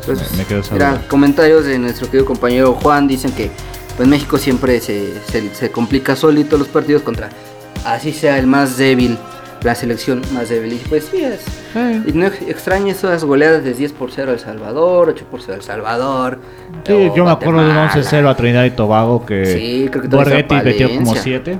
[0.00, 1.08] Entonces, me, me quedo esa mira, duda.
[1.08, 3.50] comentarios de nuestro querido compañero Juan dicen que
[3.96, 7.28] pues México siempre se, se- se complica solito los partidos contra
[7.84, 9.18] así sea el más débil,
[9.62, 10.74] la selección más débil.
[10.74, 11.40] Y pues sí es.
[11.74, 15.40] Eh, Y no ex- extraña esas goleadas de 10 por 0 al Salvador, 8 por
[15.42, 16.38] 0 al Salvador.
[16.84, 17.90] sí, yo me acuerdo de un Guatemala.
[17.92, 21.22] 11-0 a Trinidad y Tobago que Sí, creo que todavía Borghetti está metió como Palencia.
[21.22, 21.58] 7.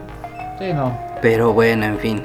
[0.59, 0.99] Sí, no.
[1.21, 2.23] Pero bueno, en fin.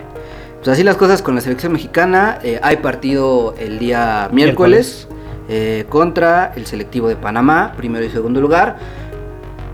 [0.58, 2.40] Pues así las cosas con la selección mexicana.
[2.42, 5.08] Eh, hay partido el día miércoles,
[5.50, 8.78] eh, contra el selectivo de Panamá, primero y segundo lugar.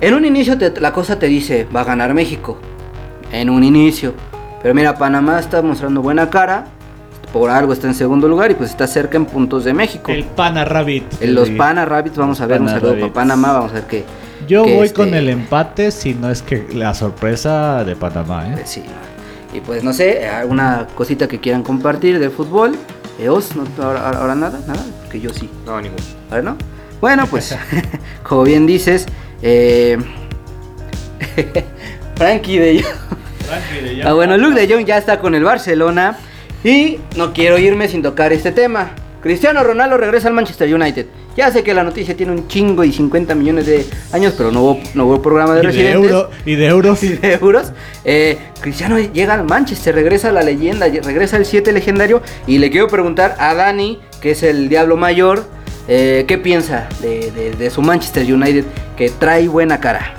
[0.02, 2.58] En un inicio te- la cosa te dice, va a ganar México.
[3.32, 4.14] En un inicio.
[4.64, 6.66] Pero mira, Panamá está mostrando buena cara.
[7.34, 10.12] Por algo está en segundo lugar y pues está cerca en puntos de México.
[10.12, 11.04] El Pana Rabbit.
[11.22, 11.56] En los Sí.
[11.56, 13.14] Pana Rabbits vamos a ver un Pana saludo para.
[13.14, 14.04] Panamá, vamos a ver qué.
[14.48, 18.48] Yo que voy este- con el empate, si no es que la sorpresa de Panamá,
[18.48, 18.52] ¿eh?
[18.56, 18.84] Pues sí.
[19.54, 22.76] Y pues no sé, alguna cosita que quieran compartir del fútbol.
[23.20, 25.50] Eos, no, ahora, nada, nada, porque yo sí.
[25.66, 26.02] No, ninguno.
[26.32, 26.56] Ahora no.
[27.02, 27.56] Bueno, pues,
[28.24, 29.06] como bien dices,
[29.44, 29.98] eh,
[32.16, 34.06] Frankie de Jong.
[34.06, 36.18] Ah, bueno, Luke de Jong ya está con el Barcelona.
[36.64, 38.92] Y no quiero irme sin tocar este tema.
[39.22, 41.06] Cristiano Ronaldo regresa al Manchester United.
[41.36, 44.62] Ya sé que la noticia tiene un chingo y 50 millones de años, pero no
[44.62, 47.02] hubo, no hubo programa de Y de, residentes euro, y de euros.
[47.22, 47.72] de euros.
[48.04, 52.22] Eh, Cristiano llega al Manchester, regresa a la leyenda, regresa el 7 legendario.
[52.48, 55.46] Y le quiero preguntar a Dani, que es el Diablo Mayor,
[55.88, 58.66] eh, ¿qué piensa de, de- de su Manchester United
[58.98, 60.14] que trae buena cara?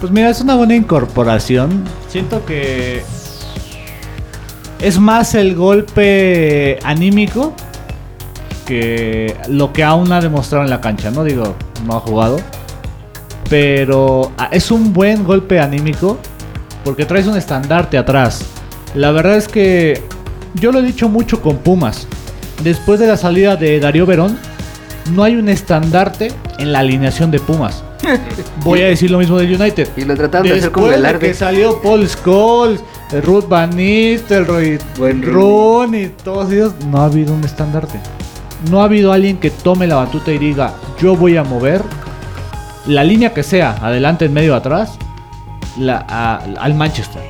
[0.00, 1.84] Pues mira, es una buena incorporación.
[2.08, 3.02] Siento que
[4.82, 7.54] es más el golpe anímico
[8.66, 11.10] que lo que aún ha demostrado en la cancha.
[11.10, 11.54] No digo,
[11.86, 12.40] no ha jugado.
[13.48, 16.18] Pero ah, es un buen golpe anímico
[16.84, 18.44] porque traes un estandarte atrás.
[18.94, 20.02] La verdad es que
[20.54, 22.08] yo lo he dicho mucho con Pumas.
[22.64, 24.36] después de la salida de Darío Verón,
[25.14, 27.84] no hay un estandarte en la alineación de Pumas.
[28.64, 29.88] Voy a decir lo mismo del United.
[29.96, 31.28] Y lo trataron de hacer con Después de Velarde.
[31.28, 32.82] que salió Paul Scholes,
[33.20, 37.98] Ruth Van Nistelrooy, Buen Rooney, todos ellos, no ha habido un estandarte.
[38.70, 41.82] No ha habido alguien que tome la batuta y diga, yo voy a mover
[42.86, 44.96] la línea que sea, adelante, en medio, atrás,
[45.78, 47.22] la- a- al Manchester.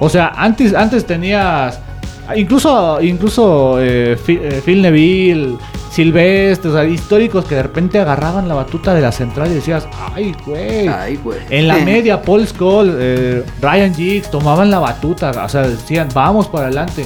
[0.00, 1.78] O sea, antes, antes tenías
[2.36, 5.56] incluso, incluso eh, Phil, eh, Phil Neville,
[5.98, 9.88] Silvestre, o sea, históricos que de repente agarraban la batuta de la central y decías,
[10.14, 10.86] ay, güey.
[10.86, 11.40] Ay, güey.
[11.50, 16.46] En la media, Paul Scholes, eh, Ryan Giggs tomaban la batuta, o sea, decían, vamos
[16.46, 17.04] para adelante.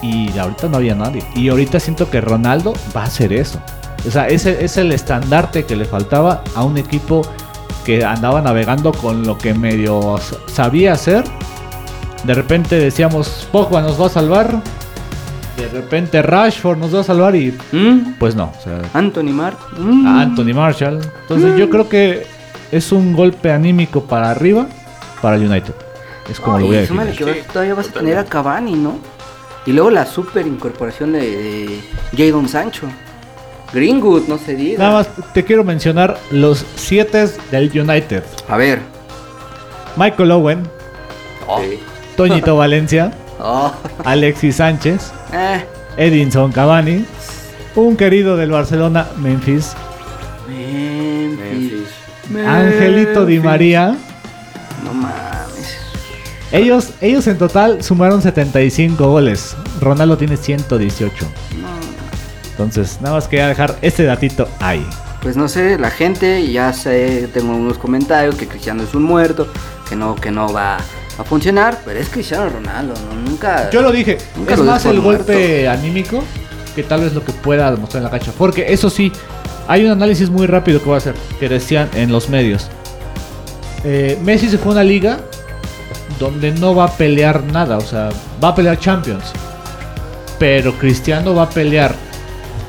[0.00, 1.24] Y ahorita no había nadie.
[1.34, 3.58] Y ahorita siento que Ronaldo va a hacer eso.
[4.06, 7.22] O sea, ese es el estandarte que le faltaba a un equipo
[7.84, 11.24] que andaba navegando con lo que medio sabía hacer.
[12.22, 14.62] De repente decíamos, Pogba nos va a salvar.
[15.56, 18.14] De repente Rashford nos va a salvar y ¿Mm?
[18.18, 18.52] pues no.
[18.58, 19.56] O sea, Anthony Mark.
[19.78, 20.06] Mm.
[20.06, 21.00] a Anthony Marshall.
[21.22, 22.26] Entonces yo creo que
[22.72, 24.66] es un golpe anímico para arriba
[25.22, 25.74] para el United.
[26.28, 27.12] Es como lo voy a definir.
[27.16, 28.98] que vas- todavía vas a tener a Cavani, ¿no?
[29.66, 31.80] Y luego la super incorporación de, de
[32.16, 32.86] Jadon Sancho.
[33.72, 34.78] Greenwood, no se diga.
[34.78, 38.22] Nada más te quiero mencionar los siete del United.
[38.48, 38.80] A ver.
[39.96, 40.62] Michael Owen,
[41.60, 41.78] Sí.
[42.16, 43.72] Toñito Valencia, Oh,
[44.04, 45.64] Alexis Sánchez, eh.
[45.96, 47.04] Edinson Cavani,
[47.74, 49.74] un querido del Barcelona, Memphis,
[50.48, 51.88] Memphis.
[52.46, 53.38] Angelito Di.
[53.40, 53.96] María.
[54.84, 55.76] No mames.
[56.52, 59.56] Ellos, ellos en total sumaron 75 goles.
[59.80, 61.26] Ronaldo tiene 118.
[62.50, 64.86] Entonces, nada más quería dejar este datito ahí.
[65.20, 69.48] Pues no sé, la gente, ya sé, tengo unos comentarios que Cristiano es un muerto,
[69.88, 70.76] que no, que no va
[71.18, 73.14] a funcionar, pero es Cristiano Ronaldo, ¿no?
[73.30, 73.70] Nunca.
[73.70, 76.22] Yo lo dije, Nunca es lo más el golpe anímico
[76.74, 78.32] que tal vez lo que pueda demostrar en la cancha.
[78.36, 79.12] Porque eso sí,
[79.68, 82.68] hay un análisis muy rápido que voy a hacer, que decían en los medios.
[83.84, 85.18] Eh, Messi se fue a una liga
[86.18, 88.10] donde no va a pelear nada, o sea,
[88.42, 89.32] va a pelear Champions.
[90.38, 91.94] Pero Cristiano va a pelear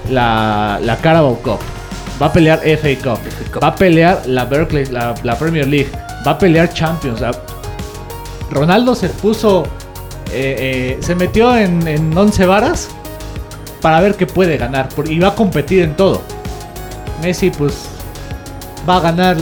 [0.09, 1.59] la, la Carabao Cup,
[2.21, 3.19] va a pelear FA Cup,
[3.51, 3.63] Cup.
[3.63, 5.89] va a pelear la Berkeley, la, la Premier League,
[6.25, 7.21] va a pelear Champions.
[7.21, 7.31] o sea,
[8.51, 9.63] Ronaldo se puso,
[10.31, 12.89] eh, eh, se metió en, en 11 varas
[13.81, 16.21] para ver qué puede ganar por- y va a competir en todo.
[17.21, 17.85] Messi pues
[18.87, 19.37] va a ganar,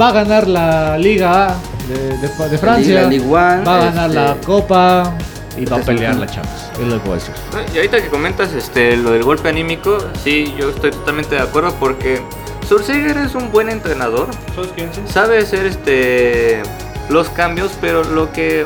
[0.00, 1.54] va a ganar la Liga A
[1.88, 5.14] de, de- de Francia, La Ligue 1, va a ganar la este, Copa
[5.56, 6.70] y va a pelear la Champions.
[6.80, 7.34] Es lo que voy a decir.
[7.52, 11.42] No, Y ahorita que comentas este, lo del golpe anímico, sí, yo estoy totalmente de
[11.42, 12.20] acuerdo porque
[12.68, 14.28] Surseger es un buen entrenador.
[15.12, 16.62] Sabe hacer este,
[17.08, 18.64] los cambios, pero lo que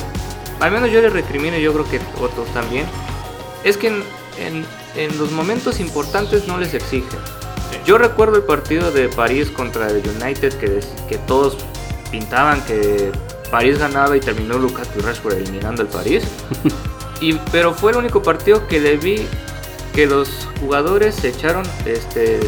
[0.61, 2.84] al menos yo le recrimino y yo creo que otros también,
[3.64, 4.03] es que en,
[4.39, 4.66] en-
[4.97, 7.07] en los momentos importantes no les exige.
[7.86, 11.57] Yo recuerdo el partido de París contra el United que, que todos
[12.11, 13.12] pintaban que
[13.51, 16.24] París ganaba y terminó y Rashford eliminando el París.
[17.20, 19.26] Y, pero fue el único partido que le vi
[19.93, 20.30] que los
[20.61, 22.39] jugadores se echaron, este,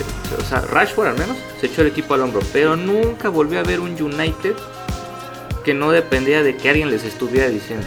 [0.40, 2.40] o sea, Rashford al menos, se echó el equipo al hombro.
[2.52, 4.54] Pero nunca volví a ver un United
[5.64, 7.86] que no dependía de que alguien les estuviera diciendo.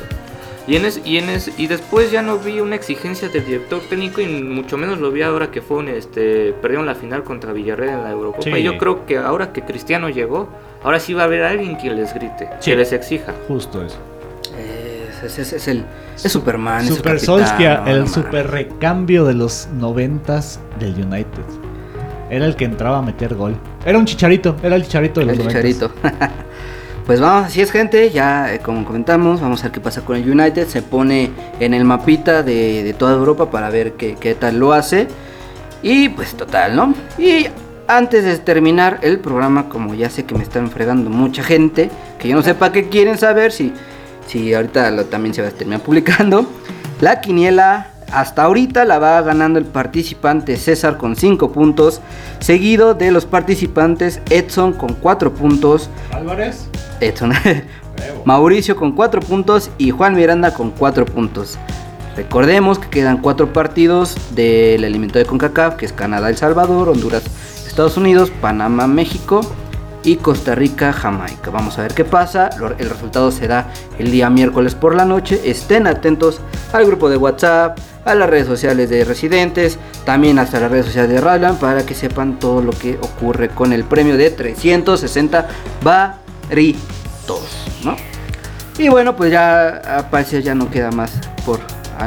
[0.66, 3.82] Y, en es- y, en es- y después ya no vi una exigencia del director
[3.90, 7.52] técnico y mucho menos lo vi ahora que fue un, este, perdieron la final contra
[7.52, 8.44] Villarreal en la Eurocopa.
[8.44, 8.50] Sí.
[8.52, 10.48] Y yo creo que ahora que Cristiano llegó,
[10.84, 12.72] ahora sí va a haber alguien que les grite, Sí.
[12.72, 13.34] que les exija.
[13.50, 13.98] Justo eso.
[15.24, 15.86] Es, es- es el.
[16.16, 16.82] Es Superman.
[16.82, 21.44] es su Super capitán, Solskjaer, no, el no super recambio de los noventas del United.
[22.30, 23.56] Era el que entraba a meter gol.
[23.86, 25.64] Era un chicharito, era el chicharito de los El noventas.
[25.74, 25.92] chicharito.
[27.06, 30.16] pues vamos, así es gente, ya eh, como comentamos, vamos a ver qué pasa con
[30.16, 30.68] el United.
[30.68, 34.74] Se pone en el mapita de, de toda Europa para ver qué, qué tal lo
[34.74, 35.08] hace.
[35.82, 36.94] Y pues total, ¿no?
[37.18, 37.48] Y
[37.88, 41.90] antes de terminar el programa, como ya sé que me están fregando mucha gente,
[42.20, 43.74] que yo no sé para qué quieren saber, si,
[44.28, 46.48] si ahorita lo, también se va a terminar publicando.
[47.02, 52.02] La quiniela hasta ahorita la va ganando el participante César con 5 puntos,
[52.40, 56.68] seguido de los participantes Edson con 4 puntos, Álvarez.
[57.00, 57.34] Edson,
[58.26, 61.58] Mauricio con 4 puntos y Juan Miranda con 4 puntos.
[62.16, 67.24] Recordemos que quedan 4 partidos del elemento de CONCACAF, que es Canadá, El Salvador, Honduras,
[67.66, 69.42] Estados Unidos, Panamá, México
[70.04, 71.50] y Costa Rica, Jamaica.
[71.50, 72.50] Vamos a ver qué pasa.
[72.78, 75.42] El resultado será el día miércoles por la noche.
[75.46, 76.40] Estén atentos
[76.72, 81.12] al grupo de WhatsApp, a las redes sociales de residentes, también hasta las redes sociales
[81.12, 85.48] de Radland para que sepan todo lo que ocurre con el premio de 360
[85.82, 87.42] varitos,
[87.84, 87.96] ¿no?
[88.78, 91.12] Y bueno, pues ya a parecer ya no queda más
[91.46, 91.60] por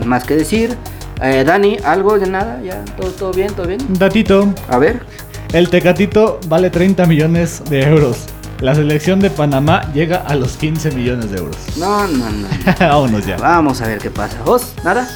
[0.05, 0.77] más que decir.
[1.23, 2.61] Eh, Dani, ¿algo de nada?
[2.63, 2.85] ¿Ya?
[2.97, 3.53] ¿Todo, todo bien?
[3.55, 3.81] ¿Todo bien?
[3.99, 5.01] Datito, A ver.
[5.53, 8.27] el Tecatito vale 30 millones de euros.
[8.61, 11.57] La selección de Panamá llega a los 15 millones de euros.
[11.79, 12.49] No, no, no.
[12.81, 13.37] Vámonos ya.
[13.37, 14.37] Vamos a ver qué pasa.
[14.45, 14.73] ¿Vos?
[14.83, 15.09] ¿Nada?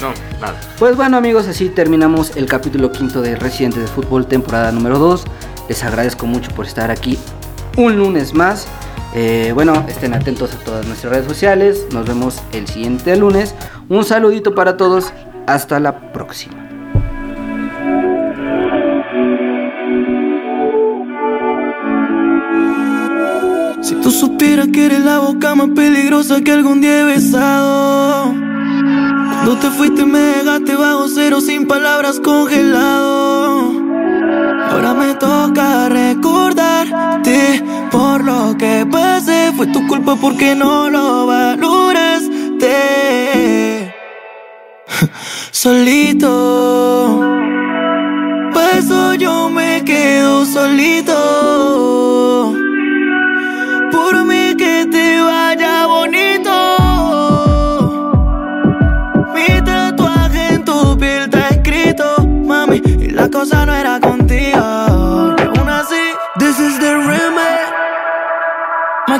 [0.00, 0.60] No, nada.
[0.78, 5.24] Pues bueno amigos, así terminamos el capítulo quinto de Residentes de Fútbol, temporada número 2.
[5.68, 7.18] Les agradezco mucho por estar aquí
[7.76, 8.66] un lunes más.
[9.14, 11.86] Eh, bueno, estén atentos a todas nuestras redes sociales.
[11.92, 13.54] Nos vemos el siguiente lunes.
[13.88, 15.12] Un saludito para todos.
[15.46, 16.56] Hasta la próxima.
[23.80, 28.55] Si tú supieras que eres la boca más peligrosa que algún día he besado.
[29.46, 33.74] Cuando te fuiste me dejaste bajo cero sin palabras congelado.
[34.72, 39.52] Ahora me toca recordarte por lo que pasé.
[39.56, 42.74] Fue tu culpa porque no lo valoraste.
[45.52, 47.20] Solito.
[48.52, 52.15] Por eso yo me quedo solito.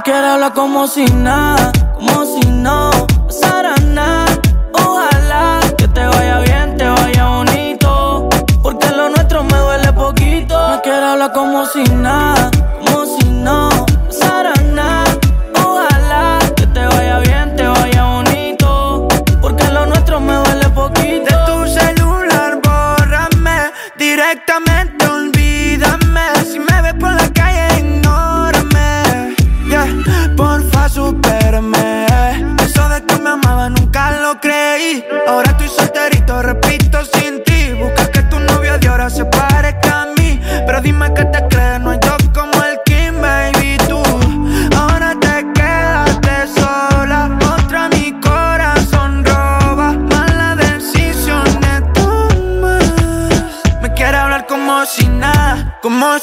[0.06, 2.90] Quiere hablar como si nada, como si no
[3.26, 4.40] pasara nada.
[4.72, 8.28] Ojalá que te vaya bien, te vaya bonito.
[8.62, 10.54] Porque lo nuestro me duele poquito.
[10.70, 12.45] Me quiere hablar como si nada,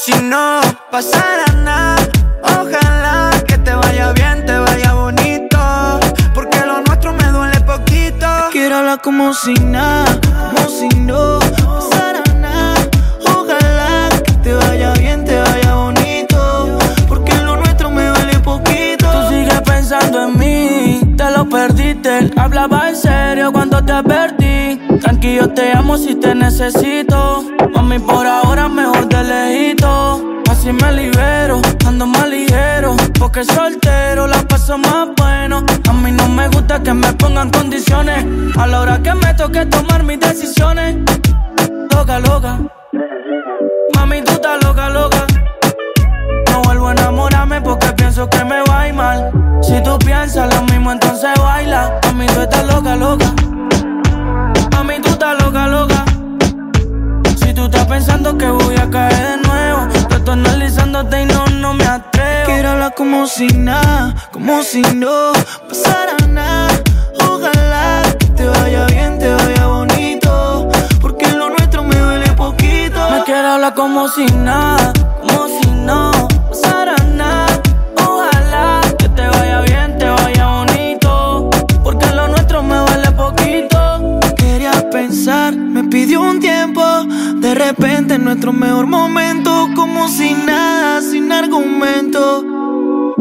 [0.05, 0.59] si no
[0.91, 1.95] pasara nada.
[2.43, 5.57] Ojalá que te vaya bien, te vaya bonito.
[6.33, 8.27] Porque lo nuestro me duele poquito.
[8.51, 10.19] Quiero hablar como si nada,
[10.51, 12.81] como si no pasara nada.
[13.27, 16.77] Ojalá que te vaya bien, te vaya bonito.
[17.07, 19.09] Porque lo nuestro me vale poquito.
[19.09, 22.29] Tú sigues pensando en mí, te lo perdiste.
[22.35, 24.81] Hablaba en serio cuando te advertí.
[24.99, 27.45] Tranquilo, te amo si te necesito.
[27.73, 28.92] Mami, por ahora mejor
[30.63, 32.95] Así me libero, ando más ligero.
[33.19, 35.61] Porque soltero la paso más bueno.
[35.89, 38.25] A mí no me gusta que me pongan condiciones.
[38.57, 40.95] A la hora que me toque tomar mis decisiones.
[41.93, 42.59] Loca, loca.
[43.93, 45.27] Mami, tú estás loca, loca.
[46.49, 49.31] No vuelvo a enamorarme porque pienso que me va a ir mal.
[49.63, 51.99] Si tú piensas lo mismo, entonces baila.
[52.05, 53.33] Mami, tú estás loca, loca.
[54.71, 56.05] Mami, tú estás loca, loca.
[57.35, 59.42] Si tú estás pensando que voy a caer de
[62.83, 65.31] hablar como si nada, como si no
[65.69, 66.81] pasara nada.
[67.29, 70.69] Ojalá que te vaya bien, te vaya bonito.
[70.99, 73.09] Porque lo nuestro me duele poquito.
[73.11, 76.22] Me quiero hablar como si nada, como si no
[86.73, 93.15] De repente, en nuestro mejor momento, como si nada, sin argumento.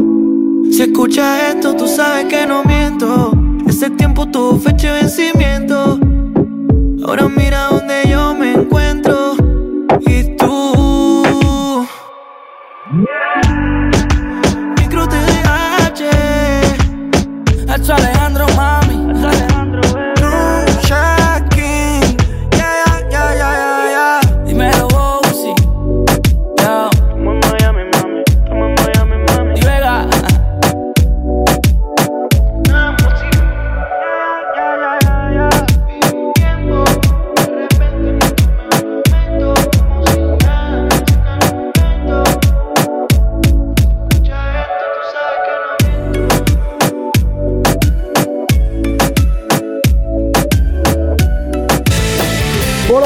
[0.71, 3.31] Si escuchas esto, tú sabes que no miento.
[3.67, 5.99] Ese tiempo tuvo fecha de vencimiento.
[7.05, 9.35] Ahora mira donde yo me encuentro.
[10.07, 11.85] Y tú.
[14.79, 16.01] Micro TDH.